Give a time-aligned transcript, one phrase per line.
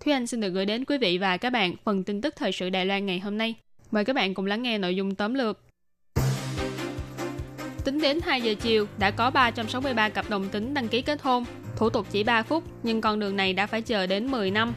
[0.00, 2.52] Thúy Anh xin được gửi đến quý vị và các bạn phần tin tức thời
[2.52, 3.54] sự Đài Loan ngày hôm nay.
[3.90, 5.60] Mời các bạn cùng lắng nghe nội dung tóm lược.
[7.84, 11.44] Tính đến 2 giờ chiều, đã có 363 cặp đồng tính đăng ký kết hôn.
[11.76, 14.72] Thủ tục chỉ 3 phút, nhưng con đường này đã phải chờ đến 10 năm.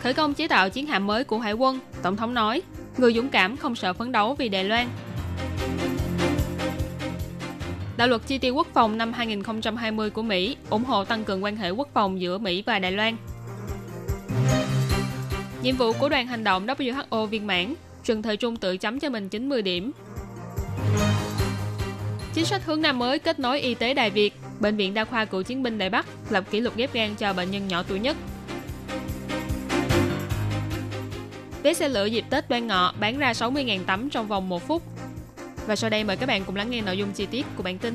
[0.00, 2.62] Khởi công chế tạo chiến hạm mới của Hải quân, Tổng thống nói,
[2.98, 4.88] người dũng cảm không sợ phấn đấu vì Đài Loan.
[7.96, 11.56] Đạo luật chi tiêu quốc phòng năm 2020 của Mỹ ủng hộ tăng cường quan
[11.56, 13.16] hệ quốc phòng giữa Mỹ và Đài Loan.
[15.62, 19.10] Nhiệm vụ của đoàn hành động WHO viên mãn, Trần Thời Trung tự chấm cho
[19.10, 19.92] mình 90 điểm.
[22.34, 25.24] Chính sách hướng Nam mới kết nối y tế Đài Việt, Bệnh viện Đa khoa
[25.24, 27.98] Cựu chiến binh Đài Bắc lập kỷ lục ghép gan cho bệnh nhân nhỏ tuổi
[27.98, 28.16] nhất.
[31.62, 34.82] Vé xe lửa dịp Tết đoan ngọ bán ra 60.000 tấm trong vòng 1 phút.
[35.66, 37.78] Và sau đây mời các bạn cùng lắng nghe nội dung chi tiết của bản
[37.78, 37.94] tin.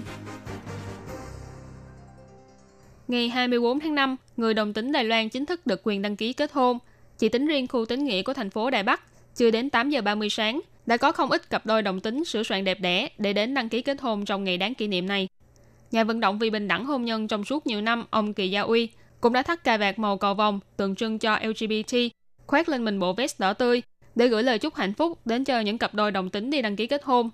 [3.08, 6.34] Ngày 24 tháng 5, người đồng tính Đài Loan chính thức được quyền đăng ký
[6.34, 6.78] kết hôn.
[7.18, 9.02] Chỉ tính riêng khu tính nghĩa của thành phố Đài Bắc,
[9.36, 12.44] chưa đến 8 giờ 30 sáng, đã có không ít cặp đôi đồng tính sửa
[12.44, 15.28] soạn đẹp đẽ để đến đăng ký kết hôn trong ngày đáng kỷ niệm này.
[15.92, 18.62] Nhà vận động vì bình đẳng hôn nhân trong suốt nhiều năm, ông Kỳ Gia
[18.62, 18.90] Uy,
[19.22, 21.96] cũng đã thắt cài vạt màu cầu vồng tượng trưng cho LGBT,
[22.48, 23.82] khoác lên mình bộ vest đỏ tươi
[24.16, 26.76] để gửi lời chúc hạnh phúc đến cho những cặp đôi đồng tính đi đăng
[26.76, 27.30] ký kết hôn.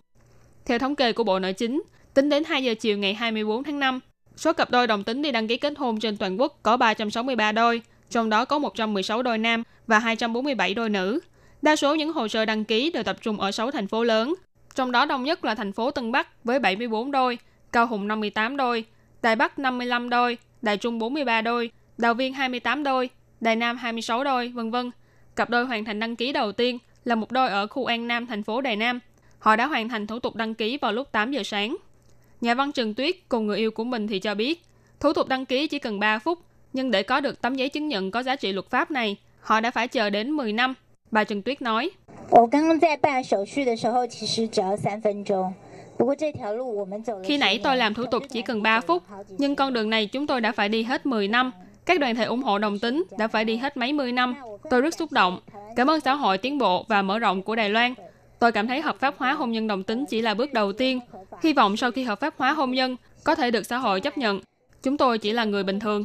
[0.65, 1.83] Theo thống kê của Bộ Nội chính,
[2.13, 3.99] tính đến 2 giờ chiều ngày 24 tháng 5,
[4.35, 7.51] số cặp đôi đồng tính đi đăng ký kết hôn trên toàn quốc có 363
[7.51, 11.19] đôi, trong đó có 116 đôi nam và 247 đôi nữ.
[11.61, 14.35] Đa số những hồ sơ đăng ký đều tập trung ở 6 thành phố lớn,
[14.75, 17.37] trong đó đông nhất là thành phố Tân Bắc với 74 đôi,
[17.71, 18.85] Cao Hùng 58 đôi,
[19.21, 23.09] Đài Bắc 55 đôi, Đài Trung 43 đôi, Đào Viên 28 đôi,
[23.41, 24.91] Đài Nam 26 đôi, vân vân.
[25.35, 28.27] Cặp đôi hoàn thành đăng ký đầu tiên là một đôi ở khu An Nam,
[28.27, 28.99] thành phố Đài Nam.
[29.45, 31.77] Họ đã hoàn thành thủ tục đăng ký vào lúc 8 giờ sáng.
[32.41, 34.63] Nhà văn Trần Tuyết cùng người yêu của mình thì cho biết,
[34.99, 36.39] thủ tục đăng ký chỉ cần 3 phút,
[36.73, 39.59] nhưng để có được tấm giấy chứng nhận có giá trị luật pháp này, họ
[39.59, 40.73] đã phải chờ đến 10 năm.
[41.11, 41.89] Bà Trần Tuyết nói,
[47.23, 49.03] khi nãy tôi làm thủ tục chỉ cần 3 phút,
[49.37, 51.51] nhưng con đường này chúng tôi đã phải đi hết 10 năm.
[51.85, 54.35] Các đoàn thể ủng hộ đồng tính đã phải đi hết mấy mươi năm.
[54.69, 55.39] Tôi rất xúc động.
[55.75, 57.93] Cảm ơn xã hội tiến bộ và mở rộng của Đài Loan
[58.45, 60.99] Tôi cảm thấy hợp pháp hóa hôn nhân đồng tính chỉ là bước đầu tiên.
[61.43, 64.17] Hy vọng sau khi hợp pháp hóa hôn nhân, có thể được xã hội chấp
[64.17, 64.41] nhận.
[64.83, 66.03] Chúng tôi chỉ là người bình thường.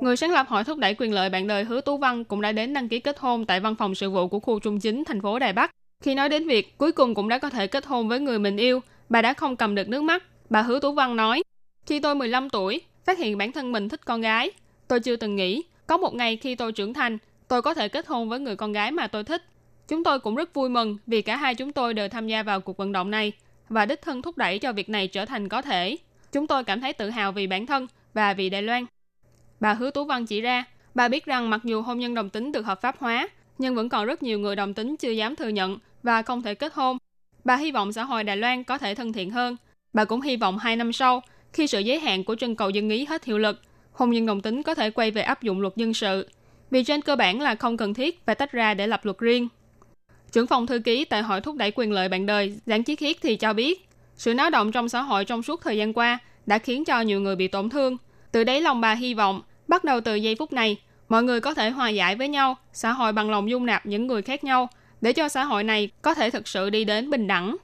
[0.00, 2.52] Người sáng lập Hội thúc đẩy quyền lợi bạn đời Hứa Tú Văn cũng đã
[2.52, 5.22] đến đăng ký kết hôn tại văn phòng sự vụ của khu trung chính thành
[5.22, 5.70] phố Đài Bắc.
[6.02, 8.56] Khi nói đến việc cuối cùng cũng đã có thể kết hôn với người mình
[8.56, 10.22] yêu, bà đã không cầm được nước mắt.
[10.50, 11.42] Bà Hứa Tú Văn nói,
[11.86, 14.50] khi tôi 15 tuổi, phát hiện bản thân mình thích con gái.
[14.88, 17.18] Tôi chưa từng nghĩ, có một ngày khi tôi trưởng thành,
[17.48, 19.42] tôi có thể kết hôn với người con gái mà tôi thích.
[19.88, 22.60] Chúng tôi cũng rất vui mừng vì cả hai chúng tôi đều tham gia vào
[22.60, 23.32] cuộc vận động này
[23.68, 25.96] và đích thân thúc đẩy cho việc này trở thành có thể.
[26.32, 28.86] Chúng tôi cảm thấy tự hào vì bản thân và vì Đài Loan.
[29.60, 30.64] Bà Hứa Tú Văn chỉ ra,
[30.94, 33.88] bà biết rằng mặc dù hôn nhân đồng tính được hợp pháp hóa, nhưng vẫn
[33.88, 36.98] còn rất nhiều người đồng tính chưa dám thừa nhận và không thể kết hôn.
[37.44, 39.56] Bà hy vọng xã hội Đài Loan có thể thân thiện hơn.
[39.92, 41.22] Bà cũng hy vọng hai năm sau,
[41.52, 43.60] khi sự giới hạn của trưng cầu dân ý hết hiệu lực,
[43.92, 46.28] hôn nhân đồng tính có thể quay về áp dụng luật dân sự.
[46.70, 49.48] Vì trên cơ bản là không cần thiết phải tách ra để lập luật riêng.
[50.36, 53.16] Trưởng phòng thư ký tại Hội thúc đẩy quyền lợi bạn đời Giảng Chí Khiết
[53.22, 56.58] thì cho biết, sự náo động trong xã hội trong suốt thời gian qua đã
[56.58, 57.96] khiến cho nhiều người bị tổn thương.
[58.32, 60.76] Từ đấy lòng bà hy vọng, bắt đầu từ giây phút này,
[61.08, 64.06] mọi người có thể hòa giải với nhau, xã hội bằng lòng dung nạp những
[64.06, 64.68] người khác nhau,
[65.00, 67.56] để cho xã hội này có thể thực sự đi đến bình đẳng.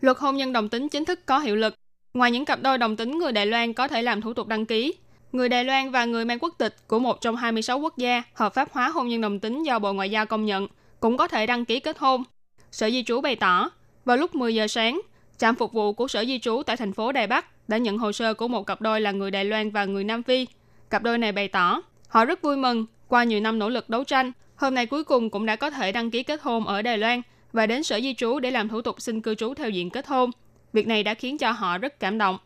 [0.00, 1.74] Luật hôn nhân đồng tính chính thức có hiệu lực.
[2.14, 4.66] Ngoài những cặp đôi đồng tính người Đài Loan có thể làm thủ tục đăng
[4.66, 4.94] ký,
[5.32, 8.54] người Đài Loan và người mang quốc tịch của một trong 26 quốc gia hợp
[8.54, 10.66] pháp hóa hôn nhân đồng tính do Bộ Ngoại giao công nhận
[11.00, 12.22] cũng có thể đăng ký kết hôn.
[12.70, 13.70] Sở Di trú bày tỏ,
[14.04, 15.00] vào lúc 10 giờ sáng,
[15.38, 18.12] trạm phục vụ của Sở Di trú tại thành phố Đài Bắc đã nhận hồ
[18.12, 20.46] sơ của một cặp đôi là người Đài Loan và người Nam Phi.
[20.90, 24.04] cặp đôi này bày tỏ họ rất vui mừng qua nhiều năm nỗ lực đấu
[24.04, 26.98] tranh, hôm nay cuối cùng cũng đã có thể đăng ký kết hôn ở Đài
[26.98, 27.22] Loan
[27.52, 30.06] và đến sở di trú để làm thủ tục xin cư trú theo diện kết
[30.06, 30.30] hôn.
[30.72, 32.38] Việc này đã khiến cho họ rất cảm động.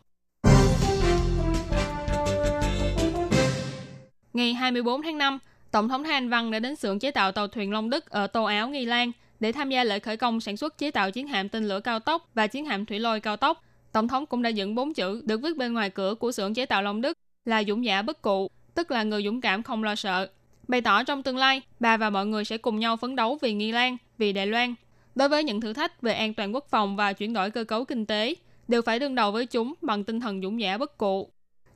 [4.33, 5.39] Ngày 24 tháng 5,
[5.73, 8.43] Tổng thống Thanh Văn đã đến xưởng chế tạo tàu thuyền Long Đức ở Tô
[8.43, 11.49] Áo, Nghi Lan để tham gia lễ khởi công sản xuất chế tạo chiến hạm
[11.49, 13.63] tên lửa cao tốc và chiến hạm thủy lôi cao tốc.
[13.91, 16.65] Tổng thống cũng đã dựng bốn chữ được viết bên ngoài cửa của xưởng chế
[16.65, 19.95] tạo Long Đức là dũng giả bất cụ, tức là người dũng cảm không lo
[19.95, 20.29] sợ.
[20.67, 23.53] Bày tỏ trong tương lai, bà và mọi người sẽ cùng nhau phấn đấu vì
[23.53, 24.75] Nghi Lan, vì Đài Loan.
[25.15, 27.85] Đối với những thử thách về an toàn quốc phòng và chuyển đổi cơ cấu
[27.85, 28.35] kinh tế,
[28.67, 31.29] đều phải đương đầu với chúng bằng tinh thần dũng giả bất cụ.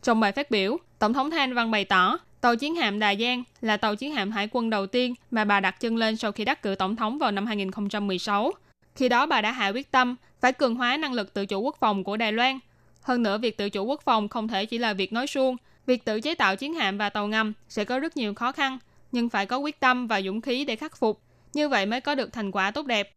[0.03, 3.43] Trong bài phát biểu, Tổng thống Thanh Văn bày tỏ, tàu chiến hạm Đà Giang
[3.61, 6.45] là tàu chiến hạm hải quân đầu tiên mà bà đặt chân lên sau khi
[6.45, 8.51] đắc cử tổng thống vào năm 2016.
[8.95, 11.77] Khi đó bà đã hạ quyết tâm phải cường hóa năng lực tự chủ quốc
[11.79, 12.59] phòng của Đài Loan.
[13.01, 16.05] Hơn nữa, việc tự chủ quốc phòng không thể chỉ là việc nói suông, việc
[16.05, 18.79] tự chế tạo chiến hạm và tàu ngầm sẽ có rất nhiều khó khăn,
[19.11, 21.21] nhưng phải có quyết tâm và dũng khí để khắc phục,
[21.53, 23.13] như vậy mới có được thành quả tốt đẹp.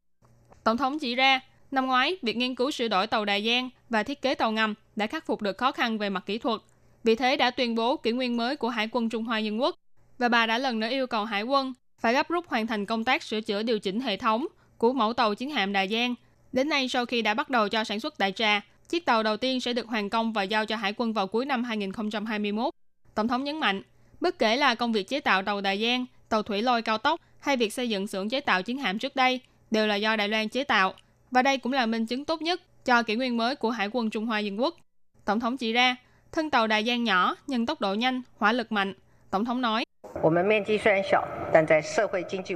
[0.65, 1.41] Tổng thống chỉ ra,
[1.71, 4.75] năm ngoái, việc nghiên cứu sửa đổi tàu Đà Giang và thiết kế tàu ngầm
[4.97, 6.61] đã khắc phục được khó khăn về mặt kỹ thuật,
[7.05, 9.75] vì thế đã tuyên bố kỷ nguyên mới của Hải quân Trung Hoa Dân Quốc.
[10.19, 13.05] Và bà đã lần nữa yêu cầu Hải quân phải gấp rút hoàn thành công
[13.05, 14.47] tác sửa chữa điều chỉnh hệ thống
[14.79, 16.15] của mẫu tàu chiến hạm Đà Giang.
[16.53, 19.37] Đến nay, sau khi đã bắt đầu cho sản xuất đại trà, chiếc tàu đầu
[19.37, 22.75] tiên sẽ được hoàn công và giao cho Hải quân vào cuối năm 2021.
[23.15, 23.83] Tổng thống nhấn mạnh,
[24.21, 27.21] bất kể là công việc chế tạo tàu Đà Giang, tàu thủy lôi cao tốc
[27.39, 30.29] hay việc xây dựng xưởng chế tạo chiến hạm trước đây đều là do Đài
[30.29, 30.95] Loan chế tạo.
[31.31, 34.11] Và đây cũng là minh chứng tốt nhất cho kỷ nguyên mới của Hải quân
[34.11, 34.77] Trung Hoa Dân Quốc.
[35.25, 35.97] Tổng thống chỉ ra,
[36.33, 38.95] thân tàu đài Giang nhỏ nhưng tốc độ nhanh, hỏa lực mạnh.
[39.31, 39.85] Tổng thống nói,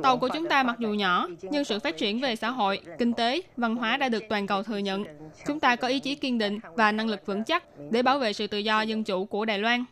[0.02, 3.12] Tàu của chúng ta mặc dù nhỏ, nhưng sự phát triển về xã hội, kinh
[3.12, 5.04] tế, văn hóa đã được toàn cầu thừa nhận.
[5.46, 8.32] Chúng ta có ý chí kiên định và năng lực vững chắc để bảo vệ
[8.32, 9.84] sự tự do dân chủ của Đài Loan.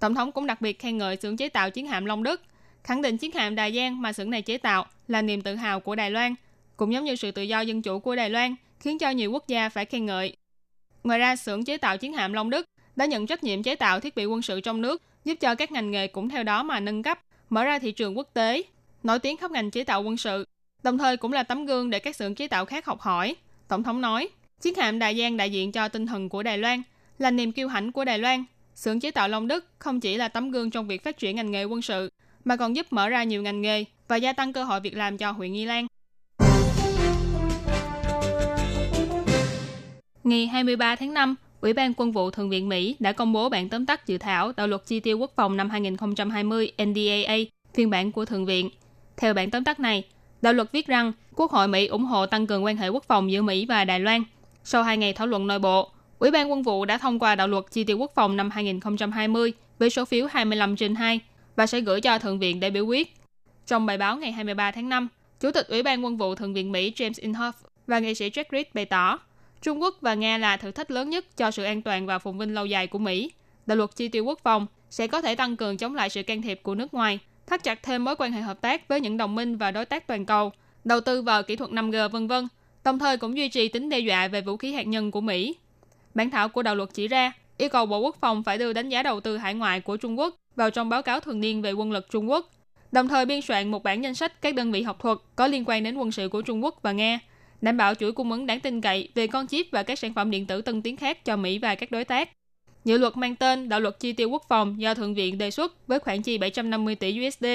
[0.00, 2.42] Tổng thống cũng đặc biệt khen ngợi xưởng chế tạo chiến hạm Long Đức,
[2.84, 5.80] khẳng định chiến hạm đài Giang mà xưởng này chế tạo là niềm tự hào
[5.80, 6.34] của Đài Loan,
[6.76, 9.48] cũng giống như sự tự do dân chủ của Đài Loan khiến cho nhiều quốc
[9.48, 10.36] gia phải khen ngợi.
[11.04, 12.66] Ngoài ra, xưởng chế tạo chiến hạm Long Đức
[12.96, 15.72] đã nhận trách nhiệm chế tạo thiết bị quân sự trong nước, giúp cho các
[15.72, 17.18] ngành nghề cũng theo đó mà nâng cấp,
[17.50, 18.62] mở ra thị trường quốc tế,
[19.02, 20.46] nổi tiếng khắp ngành chế tạo quân sự,
[20.82, 23.36] đồng thời cũng là tấm gương để các xưởng chế tạo khác học hỏi.
[23.68, 24.28] Tổng thống nói,
[24.60, 26.82] chiến hạm Đại Giang đại diện cho tinh thần của Đài Loan,
[27.18, 28.44] là niềm kiêu hãnh của Đài Loan.
[28.74, 31.50] Xưởng chế tạo Long Đức không chỉ là tấm gương trong việc phát triển ngành
[31.50, 32.10] nghề quân sự,
[32.44, 35.18] mà còn giúp mở ra nhiều ngành nghề và gia tăng cơ hội việc làm
[35.18, 35.86] cho huyện Nghi Lan.
[40.24, 43.68] Ngày 23 tháng 5, Ủy ban Quân vụ Thượng viện Mỹ đã công bố bản
[43.68, 47.36] tóm tắt dự thảo đạo luật chi tiêu quốc phòng năm 2020 NDAA,
[47.74, 48.70] phiên bản của Thượng viện.
[49.16, 50.04] Theo bản tóm tắt này,
[50.42, 53.32] đạo luật viết rằng Quốc hội Mỹ ủng hộ tăng cường quan hệ quốc phòng
[53.32, 54.22] giữa Mỹ và Đài Loan.
[54.64, 57.48] Sau hai ngày thảo luận nội bộ, Ủy ban Quân vụ đã thông qua đạo
[57.48, 61.20] luật chi tiêu quốc phòng năm 2020 với số phiếu 25 trên 2
[61.56, 63.16] và sẽ gửi cho Thượng viện để biểu quyết.
[63.66, 65.08] Trong bài báo ngày 23 tháng 5,
[65.40, 67.52] Chủ tịch Ủy ban Quân vụ Thượng viện Mỹ James Inhofe
[67.86, 69.18] và nghệ sĩ Jack Reed bày tỏ
[69.62, 72.38] Trung Quốc và Nga là thử thách lớn nhất cho sự an toàn và phồn
[72.38, 73.30] vinh lâu dài của Mỹ.
[73.66, 76.42] Đạo luật chi tiêu quốc phòng sẽ có thể tăng cường chống lại sự can
[76.42, 79.34] thiệp của nước ngoài, thắt chặt thêm mối quan hệ hợp tác với những đồng
[79.34, 80.52] minh và đối tác toàn cầu,
[80.84, 82.48] đầu tư vào kỹ thuật 5G vân vân,
[82.84, 85.56] đồng thời cũng duy trì tính đe dọa về vũ khí hạt nhân của Mỹ.
[86.14, 88.88] Bản thảo của đạo luật chỉ ra, yêu cầu Bộ Quốc phòng phải đưa đánh
[88.88, 91.72] giá đầu tư hải ngoại của Trung Quốc vào trong báo cáo thường niên về
[91.72, 92.50] quân lực Trung Quốc,
[92.92, 95.64] đồng thời biên soạn một bản danh sách các đơn vị học thuật có liên
[95.66, 97.18] quan đến quân sự của Trung Quốc và Nga,
[97.62, 100.30] đảm bảo chuỗi cung ứng đáng tin cậy về con chip và các sản phẩm
[100.30, 102.28] điện tử tân tiến khác cho Mỹ và các đối tác.
[102.84, 105.86] Dự luật mang tên Đạo luật chi tiêu quốc phòng do Thượng viện đề xuất
[105.86, 107.46] với khoản chi 750 tỷ USD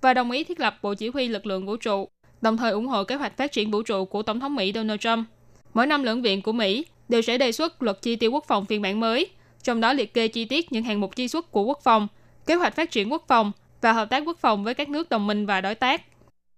[0.00, 2.08] và đồng ý thiết lập Bộ Chỉ huy Lực lượng Vũ trụ,
[2.40, 5.00] đồng thời ủng hộ kế hoạch phát triển vũ trụ của Tổng thống Mỹ Donald
[5.00, 5.26] Trump.
[5.74, 8.66] Mỗi năm lưỡng viện của Mỹ đều sẽ đề xuất luật chi tiêu quốc phòng
[8.66, 9.26] phiên bản mới,
[9.62, 12.08] trong đó liệt kê chi tiết những hạng mục chi xuất của quốc phòng,
[12.46, 15.26] kế hoạch phát triển quốc phòng và hợp tác quốc phòng với các nước đồng
[15.26, 16.02] minh và đối tác.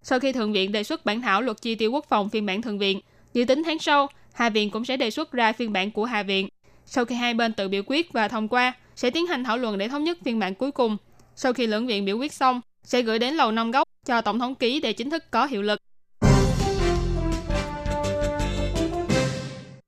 [0.03, 2.63] Sau khi Thượng viện đề xuất bản thảo luật chi tiêu quốc phòng phiên bản
[2.63, 3.01] Thượng viện,
[3.35, 6.23] dự tính tháng sau, Hạ viện cũng sẽ đề xuất ra phiên bản của Hạ
[6.23, 6.49] viện.
[6.87, 9.79] Sau khi hai bên tự biểu quyết và thông qua, sẽ tiến hành thảo luận
[9.79, 10.97] để thống nhất phiên bản cuối cùng.
[11.37, 14.39] Sau khi lưỡng viện biểu quyết xong, sẽ gửi đến lầu năm góc cho Tổng
[14.39, 15.79] thống ký để chính thức có hiệu lực.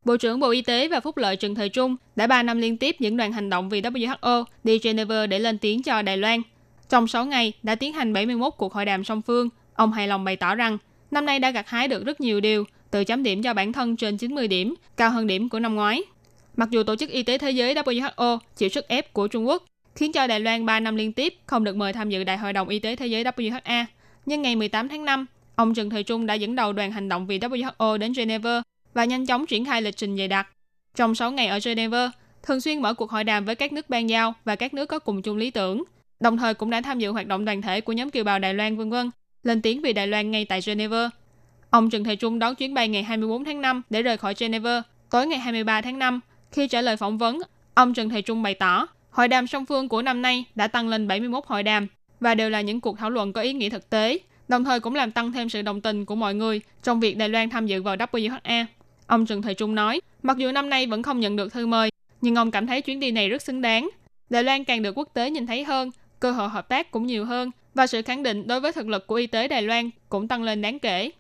[0.05, 2.77] Bộ trưởng Bộ Y tế và Phúc lợi Trần Thời Trung đã 3 năm liên
[2.77, 6.43] tiếp những đoàn hành động vì WHO đi Geneva để lên tiếng cho Đài Loan.
[6.89, 9.49] Trong 6 ngày, đã tiến hành 71 cuộc hội đàm song phương.
[9.75, 10.79] Ông hài lòng bày tỏ rằng,
[11.11, 13.97] năm nay đã gặt hái được rất nhiều điều, từ chấm điểm cho bản thân
[13.97, 16.03] trên 90 điểm, cao hơn điểm của năm ngoái.
[16.57, 19.65] Mặc dù Tổ chức Y tế Thế giới WHO chịu sức ép của Trung Quốc,
[19.95, 22.53] khiến cho Đài Loan 3 năm liên tiếp không được mời tham dự Đại hội
[22.53, 23.85] đồng Y tế Thế giới WHA,
[24.27, 27.27] nhưng ngày 18 tháng 5, ông Trần Thời Trung đã dẫn đầu đoàn hành động
[27.27, 28.63] vì WHO đến Geneva
[28.95, 30.49] và nhanh chóng triển khai lịch trình dày đặc.
[30.95, 32.11] Trong 6 ngày ở Geneva,
[32.43, 34.99] thường xuyên mở cuộc hội đàm với các nước ban giao và các nước có
[34.99, 35.83] cùng chung lý tưởng,
[36.21, 38.55] đồng thời cũng đã tham dự hoạt động đoàn thể của nhóm kiều bào Đài
[38.55, 39.11] Loan vân vân,
[39.45, 41.11] lên tiếng vì Đài Loan ngay tại Geneva.
[41.71, 44.83] Ông Trần Thầy Trung đón chuyến bay ngày 24 tháng 5 để rời khỏi Geneva
[45.11, 46.21] tối ngày 23 tháng 5.
[46.53, 47.39] Khi trả lời phỏng vấn,
[47.75, 50.89] ông Trần Thầy Trung bày tỏ, hội đàm song phương của năm nay đã tăng
[50.89, 51.87] lên 71 hội đàm
[52.21, 54.95] và đều là những cuộc thảo luận có ý nghĩa thực tế, đồng thời cũng
[54.95, 57.83] làm tăng thêm sự đồng tình của mọi người trong việc Đài Loan tham dự
[57.83, 58.65] vào WHA.
[59.07, 61.91] Ông Trần Thầy Trung nói, mặc dù năm nay vẫn không nhận được thư mời,
[62.21, 63.91] nhưng ông cảm thấy chuyến đi này rất xứng đáng.
[64.31, 65.91] Đài Loan càng được quốc tế nhìn thấy hơn,
[66.21, 69.07] cơ hội hợp tác cũng nhiều hơn và sự khẳng định đối với thực lực
[69.07, 71.11] của y tế Đài Loan cũng tăng lên đáng kể.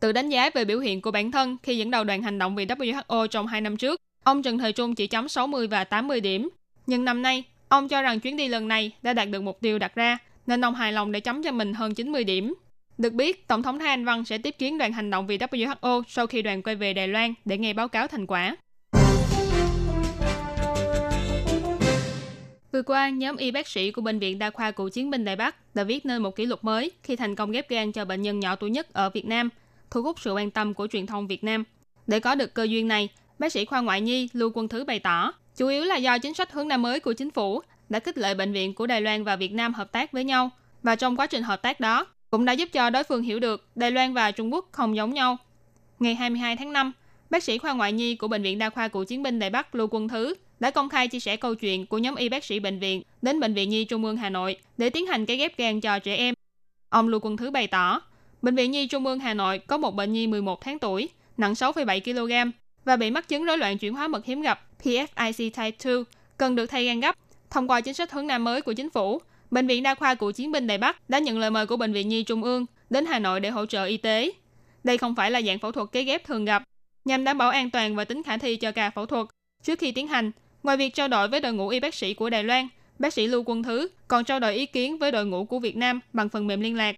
[0.00, 2.56] Tự đánh giá về biểu hiện của bản thân khi dẫn đầu đoàn hành động
[2.56, 6.20] vì WHO trong hai năm trước, ông Trần Thời Trung chỉ chấm 60 và 80
[6.20, 6.48] điểm.
[6.86, 9.78] Nhưng năm nay, ông cho rằng chuyến đi lần này đã đạt được mục tiêu
[9.78, 12.54] đặt ra, nên ông hài lòng để chấm cho mình hơn 90 điểm.
[12.98, 16.02] Được biết, Tổng thống Thái Anh Văn sẽ tiếp kiến đoàn hành động vì WHO
[16.08, 18.56] sau khi đoàn quay về Đài Loan để nghe báo cáo thành quả.
[22.74, 25.36] Vừa qua, nhóm y bác sĩ của Bệnh viện Đa khoa Cựu chiến binh Đài
[25.36, 28.22] Bắc đã viết nên một kỷ lục mới khi thành công ghép gan cho bệnh
[28.22, 29.48] nhân nhỏ tuổi nhất ở Việt Nam,
[29.90, 31.64] thu hút sự quan tâm của truyền thông Việt Nam.
[32.06, 34.98] Để có được cơ duyên này, bác sĩ khoa ngoại nhi Lưu Quân Thứ bày
[34.98, 38.18] tỏ, chủ yếu là do chính sách hướng Nam mới của chính phủ đã khích
[38.18, 40.50] lệ bệnh viện của Đài Loan và Việt Nam hợp tác với nhau.
[40.82, 43.66] Và trong quá trình hợp tác đó, cũng đã giúp cho đối phương hiểu được
[43.74, 45.36] Đài Loan và Trung Quốc không giống nhau.
[45.98, 46.92] Ngày 22 tháng 5,
[47.30, 49.74] bác sĩ khoa ngoại nhi của Bệnh viện Đa khoa Cựu chiến binh Đài Bắc
[49.74, 52.60] Lưu Quân Thứ đã công khai chia sẻ câu chuyện của nhóm y bác sĩ
[52.60, 55.56] bệnh viện đến Bệnh viện Nhi Trung ương Hà Nội để tiến hành cái ghép
[55.56, 56.34] gan cho trẻ em.
[56.88, 58.00] Ông Lưu Quân Thứ bày tỏ,
[58.42, 61.52] Bệnh viện Nhi Trung ương Hà Nội có một bệnh nhi 11 tháng tuổi, nặng
[61.52, 62.50] 6,7 kg
[62.84, 66.04] và bị mắc chứng rối loạn chuyển hóa mật hiếm gặp PFIC type 2,
[66.36, 67.16] cần được thay gan gấp.
[67.50, 69.20] Thông qua chính sách hướng Nam mới của chính phủ,
[69.50, 71.92] Bệnh viện Đa khoa Cựu chiến binh Đài Bắc đã nhận lời mời của Bệnh
[71.92, 74.30] viện Nhi Trung ương đến Hà Nội để hỗ trợ y tế.
[74.84, 76.62] Đây không phải là dạng phẫu thuật cấy ghép thường gặp,
[77.04, 79.26] nhằm đảm bảo an toàn và tính khả thi cho ca phẫu thuật.
[79.62, 80.30] Trước khi tiến hành,
[80.64, 82.68] ngoài việc trao đổi với đội ngũ y bác sĩ của Đài Loan,
[82.98, 85.76] bác sĩ Lưu Quân Thứ còn trao đổi ý kiến với đội ngũ của Việt
[85.76, 86.96] Nam bằng phần mềm liên lạc.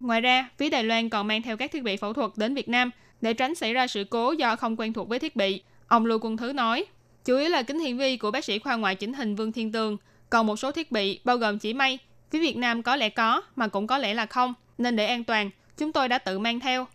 [0.00, 2.68] Ngoài ra, phía Đài Loan còn mang theo các thiết bị phẫu thuật đến Việt
[2.68, 5.62] Nam để tránh xảy ra sự cố do không quen thuộc với thiết bị.
[5.86, 6.84] Ông Lưu Quân Thứ nói,
[7.24, 9.72] chủ yếu là kính hiển vi của bác sĩ khoa ngoại chỉnh hình Vương Thiên
[9.72, 9.96] Tường,
[10.30, 11.98] còn một số thiết bị bao gồm chỉ may,
[12.30, 15.24] phía Việt Nam có lẽ có mà cũng có lẽ là không, nên để an
[15.24, 16.86] toàn, chúng tôi đã tự mang theo.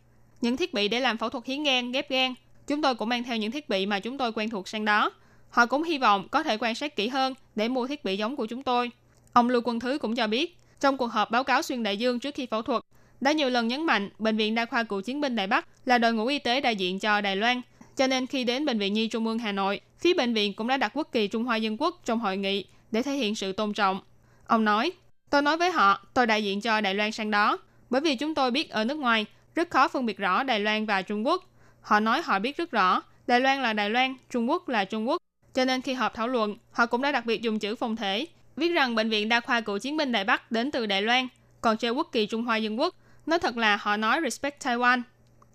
[0.41, 2.33] Những thiết bị để làm phẫu thuật hiến gan, ghép gan,
[2.67, 5.11] chúng tôi cũng mang theo những thiết bị mà chúng tôi quen thuộc sang đó.
[5.53, 8.35] Họ cũng hy vọng có thể quan sát kỹ hơn để mua thiết bị giống
[8.35, 8.91] của chúng tôi.
[9.33, 12.19] Ông Lưu Quân Thứ cũng cho biết, trong cuộc họp báo cáo xuyên đại dương
[12.19, 12.83] trước khi phẫu thuật,
[13.21, 15.97] đã nhiều lần nhấn mạnh Bệnh viện Đa khoa Cựu chiến binh Đài Bắc là
[15.97, 17.61] đội ngũ y tế đại diện cho Đài Loan.
[17.95, 20.67] Cho nên khi đến Bệnh viện Nhi Trung ương Hà Nội, phía bệnh viện cũng
[20.67, 23.51] đã đặt quốc kỳ Trung Hoa Dân Quốc trong hội nghị để thể hiện sự
[23.51, 24.01] tôn trọng.
[24.47, 24.91] Ông nói,
[25.29, 27.57] tôi nói với họ, tôi đại diện cho Đài Loan sang đó,
[27.89, 30.85] bởi vì chúng tôi biết ở nước ngoài rất khó phân biệt rõ Đài Loan
[30.85, 31.43] và Trung Quốc.
[31.81, 35.07] Họ nói họ biết rất rõ, Đài Loan là Đài Loan, Trung Quốc là Trung
[35.09, 35.17] Quốc.
[35.53, 38.27] Cho nên khi họp thảo luận, họ cũng đã đặc biệt dùng chữ phong thể,
[38.55, 41.27] viết rằng Bệnh viện Đa khoa Cựu chiến binh Đài Bắc đến từ Đài Loan,
[41.61, 42.95] còn treo quốc kỳ Trung Hoa Dân Quốc.
[43.25, 45.01] Nói thật là họ nói respect Taiwan.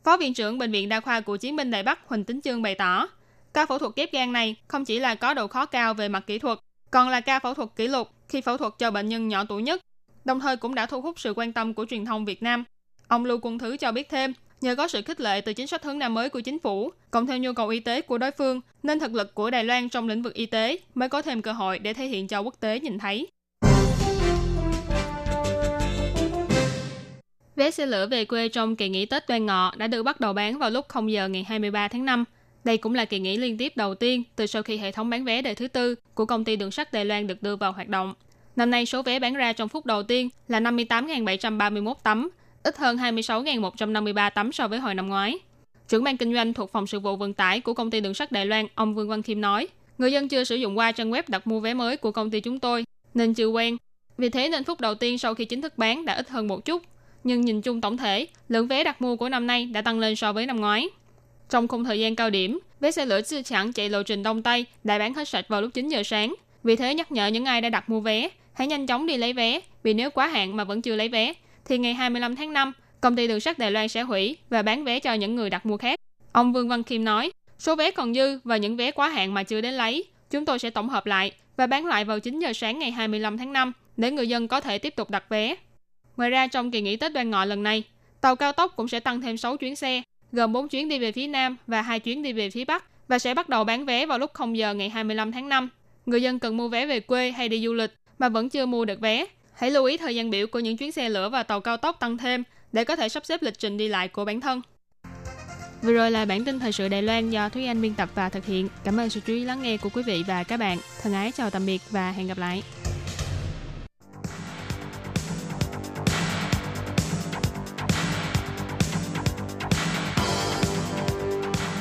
[0.04, 2.62] Phó viện trưởng Bệnh viện Đa khoa Cựu chiến binh Đài Bắc Huỳnh Tính Chương
[2.62, 3.08] bày tỏ,
[3.54, 6.26] ca phẫu thuật ghép gan này không chỉ là có độ khó cao về mặt
[6.26, 6.58] kỹ thuật,
[6.90, 9.62] còn là ca phẫu thuật kỷ lục khi phẫu thuật cho bệnh nhân nhỏ tuổi
[9.62, 9.80] nhất,
[10.24, 12.64] đồng thời cũng đã thu hút sự quan tâm của truyền thông Việt Nam.
[13.08, 15.84] Ông Lưu Quân Thứ cho biết thêm, nhờ có sự khích lệ từ chính sách
[15.84, 18.60] hướng Nam mới của chính phủ, cộng theo nhu cầu y tế của đối phương,
[18.82, 21.52] nên thực lực của Đài Loan trong lĩnh vực y tế mới có thêm cơ
[21.52, 23.26] hội để thể hiện cho quốc tế nhìn thấy.
[27.56, 30.32] Vé xe lửa về quê trong kỳ nghỉ Tết Đoan Ngọ đã được bắt đầu
[30.32, 32.24] bán vào lúc 0 giờ ngày 23 tháng 5.
[32.64, 35.24] Đây cũng là kỳ nghỉ liên tiếp đầu tiên từ sau khi hệ thống bán
[35.24, 37.88] vé đời thứ tư của công ty đường sắt Đài Loan được đưa vào hoạt
[37.88, 38.14] động.
[38.56, 42.28] Năm nay số vé bán ra trong phút đầu tiên là 58.731 tấm,
[42.68, 45.38] ít hơn 26.153 tấm so với hồi năm ngoái.
[45.88, 48.32] Trưởng ban kinh doanh thuộc phòng sự vụ vận tải của công ty đường sắt
[48.32, 51.22] Đài Loan, ông Vương Văn Kim nói, người dân chưa sử dụng qua trang web
[51.28, 52.84] đặt mua vé mới của công ty chúng tôi,
[53.14, 53.76] nên chưa quen.
[54.18, 56.64] Vì thế nên phút đầu tiên sau khi chính thức bán đã ít hơn một
[56.64, 56.82] chút.
[57.24, 60.16] Nhưng nhìn chung tổng thể, lượng vé đặt mua của năm nay đã tăng lên
[60.16, 60.88] so với năm ngoái.
[61.50, 64.42] Trong khung thời gian cao điểm, vé xe lửa Chư Chẳng chạy lộ trình Đông
[64.42, 66.34] Tây đã bán hết sạch vào lúc 9 giờ sáng.
[66.64, 69.32] Vì thế nhắc nhở những ai đã đặt mua vé, hãy nhanh chóng đi lấy
[69.32, 71.34] vé, vì nếu quá hạn mà vẫn chưa lấy vé,
[71.68, 74.84] thì ngày 25 tháng 5, công ty đường sắt Đài Loan sẽ hủy và bán
[74.84, 76.00] vé cho những người đặt mua khác.
[76.32, 79.42] Ông Vương Văn Kim nói, số vé còn dư và những vé quá hạn mà
[79.42, 82.52] chưa đến lấy, chúng tôi sẽ tổng hợp lại và bán lại vào 9 giờ
[82.52, 85.54] sáng ngày 25 tháng 5 để người dân có thể tiếp tục đặt vé.
[86.16, 87.82] Ngoài ra trong kỳ nghỉ Tết Đoan Ngọ lần này,
[88.20, 91.12] tàu cao tốc cũng sẽ tăng thêm 6 chuyến xe, gồm 4 chuyến đi về
[91.12, 94.06] phía Nam và 2 chuyến đi về phía Bắc và sẽ bắt đầu bán vé
[94.06, 95.68] vào lúc 0 giờ ngày 25 tháng 5.
[96.06, 98.84] Người dân cần mua vé về quê hay đi du lịch mà vẫn chưa mua
[98.84, 99.26] được vé,
[99.58, 101.96] hãy lưu ý thời gian biểu của những chuyến xe lửa và tàu cao tốc
[102.00, 104.62] tăng thêm để có thể sắp xếp lịch trình đi lại của bản thân.
[105.82, 108.28] Vừa rồi là bản tin thời sự Đài Loan do Thúy Anh biên tập và
[108.28, 108.68] thực hiện.
[108.84, 110.78] Cảm ơn sự chú ý lắng nghe của quý vị và các bạn.
[111.02, 112.62] Thân ái chào tạm biệt và hẹn gặp lại.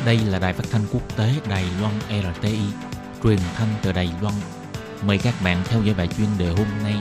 [0.06, 2.60] Đây là đài phát thanh quốc tế Đài Loan RTI,
[3.24, 4.36] truyền thanh từ Đài Loan.
[5.04, 6.94] Mời các bạn theo dõi bài chuyên đề hôm nay.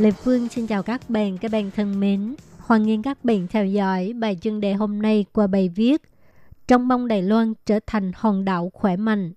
[0.00, 2.34] Lê Phương xin chào các bạn, các bạn thân mến.
[2.58, 6.02] Hoan nghênh các bạn theo dõi bài chuyên đề hôm nay qua bài viết
[6.68, 9.32] Trong mong Đài Loan trở thành hòn đảo khỏe mạnh.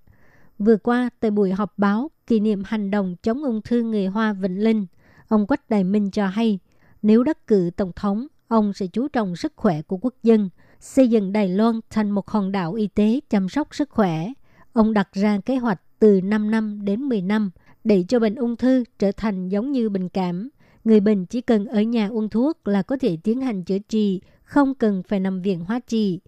[0.59, 4.33] Vừa qua, tại buổi họp báo kỷ niệm hành động chống ung thư người Hoa
[4.33, 4.85] Vĩnh Linh,
[5.27, 6.59] ông Quách Đại Minh cho hay
[7.01, 11.07] nếu đắc cử tổng thống, ông sẽ chú trọng sức khỏe của quốc dân, xây
[11.07, 14.27] dựng Đài Loan thành một hòn đảo y tế chăm sóc sức khỏe.
[14.73, 17.51] Ông đặt ra kế hoạch từ 5 năm đến 10 năm
[17.83, 20.49] để cho bệnh ung thư trở thành giống như bệnh cảm.
[20.83, 24.21] Người bệnh chỉ cần ở nhà uống thuốc là có thể tiến hành chữa trị,
[24.43, 26.19] không cần phải nằm viện hóa trị.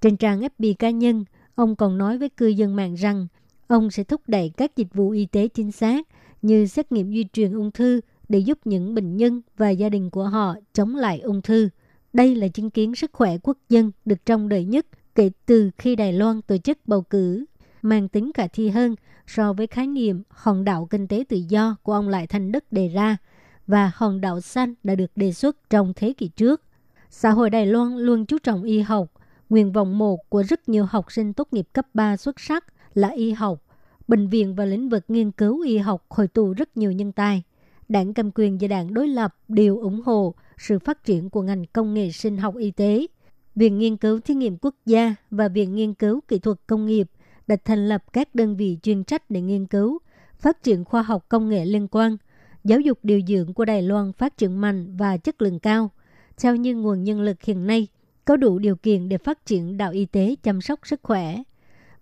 [0.00, 1.24] Trên trang FB cá nhân,
[1.54, 3.26] ông còn nói với cư dân mạng rằng
[3.66, 6.06] ông sẽ thúc đẩy các dịch vụ y tế chính xác
[6.42, 10.10] như xét nghiệm di truyền ung thư để giúp những bệnh nhân và gia đình
[10.10, 11.68] của họ chống lại ung thư.
[12.12, 15.96] Đây là chứng kiến sức khỏe quốc dân được trông đợi nhất kể từ khi
[15.96, 17.44] Đài Loan tổ chức bầu cử,
[17.82, 18.94] mang tính khả thi hơn
[19.26, 22.64] so với khái niệm hòn đảo kinh tế tự do của ông Lại Thành Đức
[22.72, 23.16] đề ra
[23.66, 26.62] và hòn đảo xanh đã được đề xuất trong thế kỷ trước.
[27.10, 29.12] Xã hội Đài Loan luôn chú trọng y học.
[29.50, 33.08] Nguyện vọng một của rất nhiều học sinh tốt nghiệp cấp 3 xuất sắc là
[33.08, 33.62] y học.
[34.08, 37.42] Bệnh viện và lĩnh vực nghiên cứu y học hội tụ rất nhiều nhân tài.
[37.88, 41.64] Đảng cầm quyền và đảng đối lập đều ủng hộ sự phát triển của ngành
[41.72, 43.06] công nghệ sinh học y tế.
[43.54, 47.10] Viện Nghiên cứu Thí nghiệm Quốc gia và Viện Nghiên cứu Kỹ thuật Công nghiệp
[47.48, 49.98] đã thành lập các đơn vị chuyên trách để nghiên cứu,
[50.38, 52.16] phát triển khoa học công nghệ liên quan.
[52.64, 55.90] Giáo dục điều dưỡng của Đài Loan phát triển mạnh và chất lượng cao.
[56.42, 57.88] Theo như nguồn nhân lực hiện nay,
[58.24, 61.42] có đủ điều kiện để phát triển đạo y tế chăm sóc sức khỏe.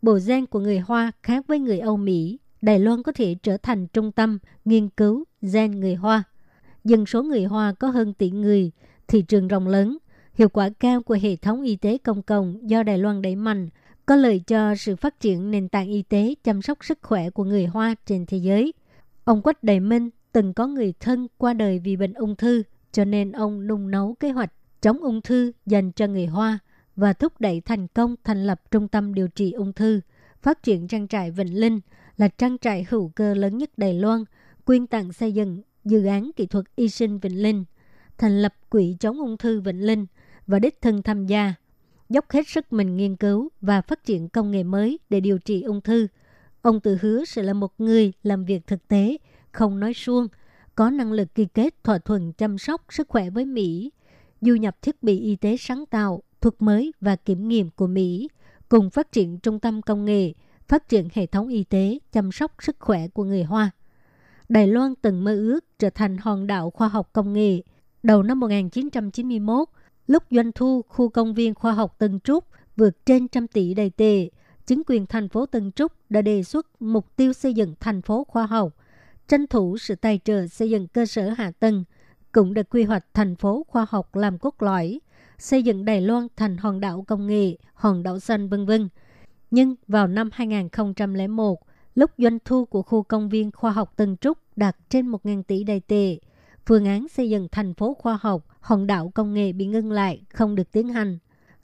[0.02, 3.56] Bộ gen của người Hoa khác với người Âu Mỹ, Đài Loan có thể trở
[3.56, 6.22] thành trung tâm nghiên cứu gen người Hoa.
[6.84, 8.70] Dân số người Hoa có hơn tỷ người,
[9.08, 9.98] thị trường rộng lớn,
[10.34, 13.68] hiệu quả cao của hệ thống y tế công cộng do Đài Loan đẩy mạnh
[14.06, 17.44] có lợi cho sự phát triển nền tảng y tế chăm sóc sức khỏe của
[17.44, 18.72] người Hoa trên thế giới.
[19.24, 23.04] Ông Quách Đại Minh từng có người thân qua đời vì bệnh ung thư, cho
[23.04, 26.58] nên ông nung nấu kế hoạch chống ung thư dành cho người Hoa
[26.96, 30.00] và thúc đẩy thành công thành lập trung tâm điều trị ung thư,
[30.42, 31.80] phát triển trang trại Vĩnh Linh
[32.16, 34.24] là trang trại hữu cơ lớn nhất Đài Loan,
[34.64, 37.64] quyên tặng xây dựng dự án kỹ thuật y sinh Vĩnh Linh,
[38.18, 40.06] thành lập quỹ chống ung thư Vĩnh Linh
[40.46, 41.54] và đích thân tham gia
[42.08, 45.62] dốc hết sức mình nghiên cứu và phát triển công nghệ mới để điều trị
[45.62, 46.06] ung thư.
[46.62, 49.16] Ông tự hứa sẽ là một người làm việc thực tế,
[49.52, 50.28] không nói suông,
[50.74, 53.92] có năng lực ký kết thỏa thuận chăm sóc sức khỏe với Mỹ,
[54.40, 58.28] du nhập thiết bị y tế sáng tạo, thuốc mới và kiểm nghiệm của Mỹ,
[58.68, 60.32] cùng phát triển trung tâm công nghệ,
[60.68, 63.70] phát triển hệ thống y tế chăm sóc sức khỏe của người Hoa.
[64.48, 67.62] Đài Loan từng mơ ước trở thành hòn đảo khoa học công nghệ.
[68.02, 69.68] Đầu năm 1991,
[70.06, 72.44] Lúc doanh thu khu công viên khoa học Tân Trúc
[72.76, 74.28] vượt trên trăm tỷ đầy tệ,
[74.66, 78.24] chính quyền thành phố Tân Trúc đã đề xuất mục tiêu xây dựng thành phố
[78.24, 78.72] khoa học,
[79.28, 81.84] tranh thủ sự tài trợ xây dựng cơ sở hạ tầng,
[82.32, 85.00] cũng được quy hoạch thành phố khoa học làm cốt lõi,
[85.38, 88.88] xây dựng Đài Loan thành hòn đảo công nghệ, hòn đảo xanh vân vân.
[89.50, 91.60] Nhưng vào năm 2001,
[91.94, 95.64] lúc doanh thu của khu công viên khoa học Tân Trúc đạt trên 1.000 tỷ
[95.64, 96.18] đầy tệ,
[96.66, 100.22] phương án xây dựng thành phố khoa học, hòn đảo công nghệ bị ngưng lại,
[100.32, 101.18] không được tiến hành.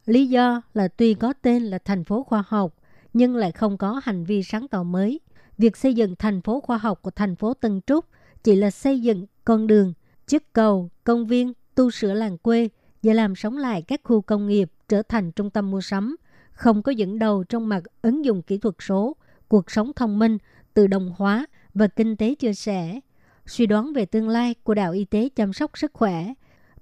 [0.05, 2.75] Lý do là tuy có tên là thành phố khoa học,
[3.12, 5.21] nhưng lại không có hành vi sáng tạo mới.
[5.59, 8.05] Việc xây dựng thành phố khoa học của thành phố Tân Trúc
[8.45, 9.93] chỉ là xây dựng con đường,
[10.27, 12.69] chiếc cầu, công viên, tu sửa làng quê
[13.03, 16.17] và làm sống lại các khu công nghiệp trở thành trung tâm mua sắm,
[16.53, 19.17] không có dẫn đầu trong mặt ứng dụng kỹ thuật số,
[19.49, 20.38] cuộc sống thông minh,
[20.75, 23.01] tự động hóa và kinh tế chia sẻ
[23.47, 26.33] suy đoán về tương lai của đạo y tế chăm sóc sức khỏe.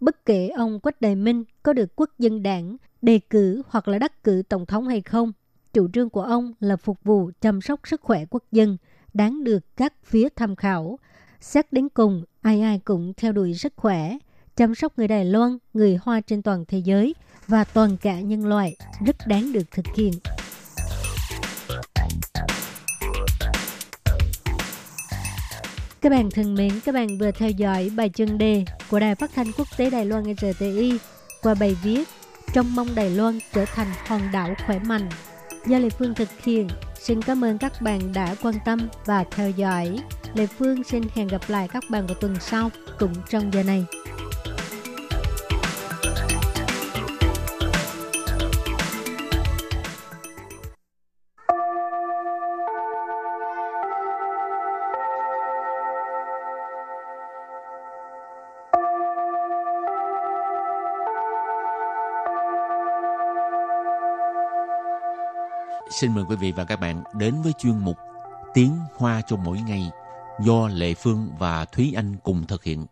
[0.01, 3.99] Bất kể ông Quách Đại Minh có được quốc dân đảng đề cử hoặc là
[3.99, 5.33] đắc cử tổng thống hay không,
[5.73, 8.77] chủ trương của ông là phục vụ chăm sóc sức khỏe quốc dân,
[9.15, 10.99] đáng được các phía tham khảo.
[11.41, 14.19] Xét đến cùng, ai ai cũng theo đuổi sức khỏe,
[14.57, 17.15] chăm sóc người Đài Loan, người Hoa trên toàn thế giới
[17.47, 20.13] và toàn cả nhân loại rất đáng được thực hiện.
[26.01, 29.31] Các bạn thân mến, các bạn vừa theo dõi bài chân đề của Đài Phát
[29.35, 30.99] thanh Quốc tế Đài Loan RTI
[31.43, 32.09] qua bài viết
[32.55, 35.09] Trong mong Đài Loan trở thành hòn đảo khỏe mạnh
[35.67, 36.69] do Lê Phương thực hiện.
[37.01, 39.99] Xin cảm ơn các bạn đã quan tâm và theo dõi.
[40.35, 43.85] Lê Phương xin hẹn gặp lại các bạn vào tuần sau cũng trong giờ này.
[66.01, 67.97] Xin mời quý vị và các bạn đến với chuyên mục
[68.55, 69.91] Tiếng Hoa cho mỗi ngày
[70.45, 72.87] do Lệ Phương và Thúy Anh cùng thực hiện.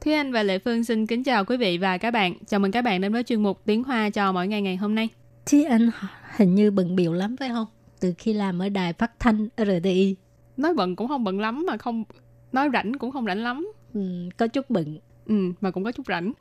[0.00, 2.34] Thúy Anh và Lệ Phương xin kính chào quý vị và các bạn.
[2.46, 4.94] Chào mừng các bạn đến với chuyên mục Tiếng Hoa cho mỗi ngày ngày hôm
[4.94, 5.08] nay.
[5.46, 5.90] Thúy Anh
[6.36, 7.66] hình như bận biểu lắm phải không?
[8.00, 10.16] Từ khi làm ở đài phát thanh RTI.
[10.56, 12.04] Nói bận cũng không bận lắm mà không
[12.51, 13.71] nói rảnh cũng không rảnh lắm.
[13.93, 14.99] Ừ, có chút bận.
[15.25, 16.33] Ừ, mà cũng có chút rảnh.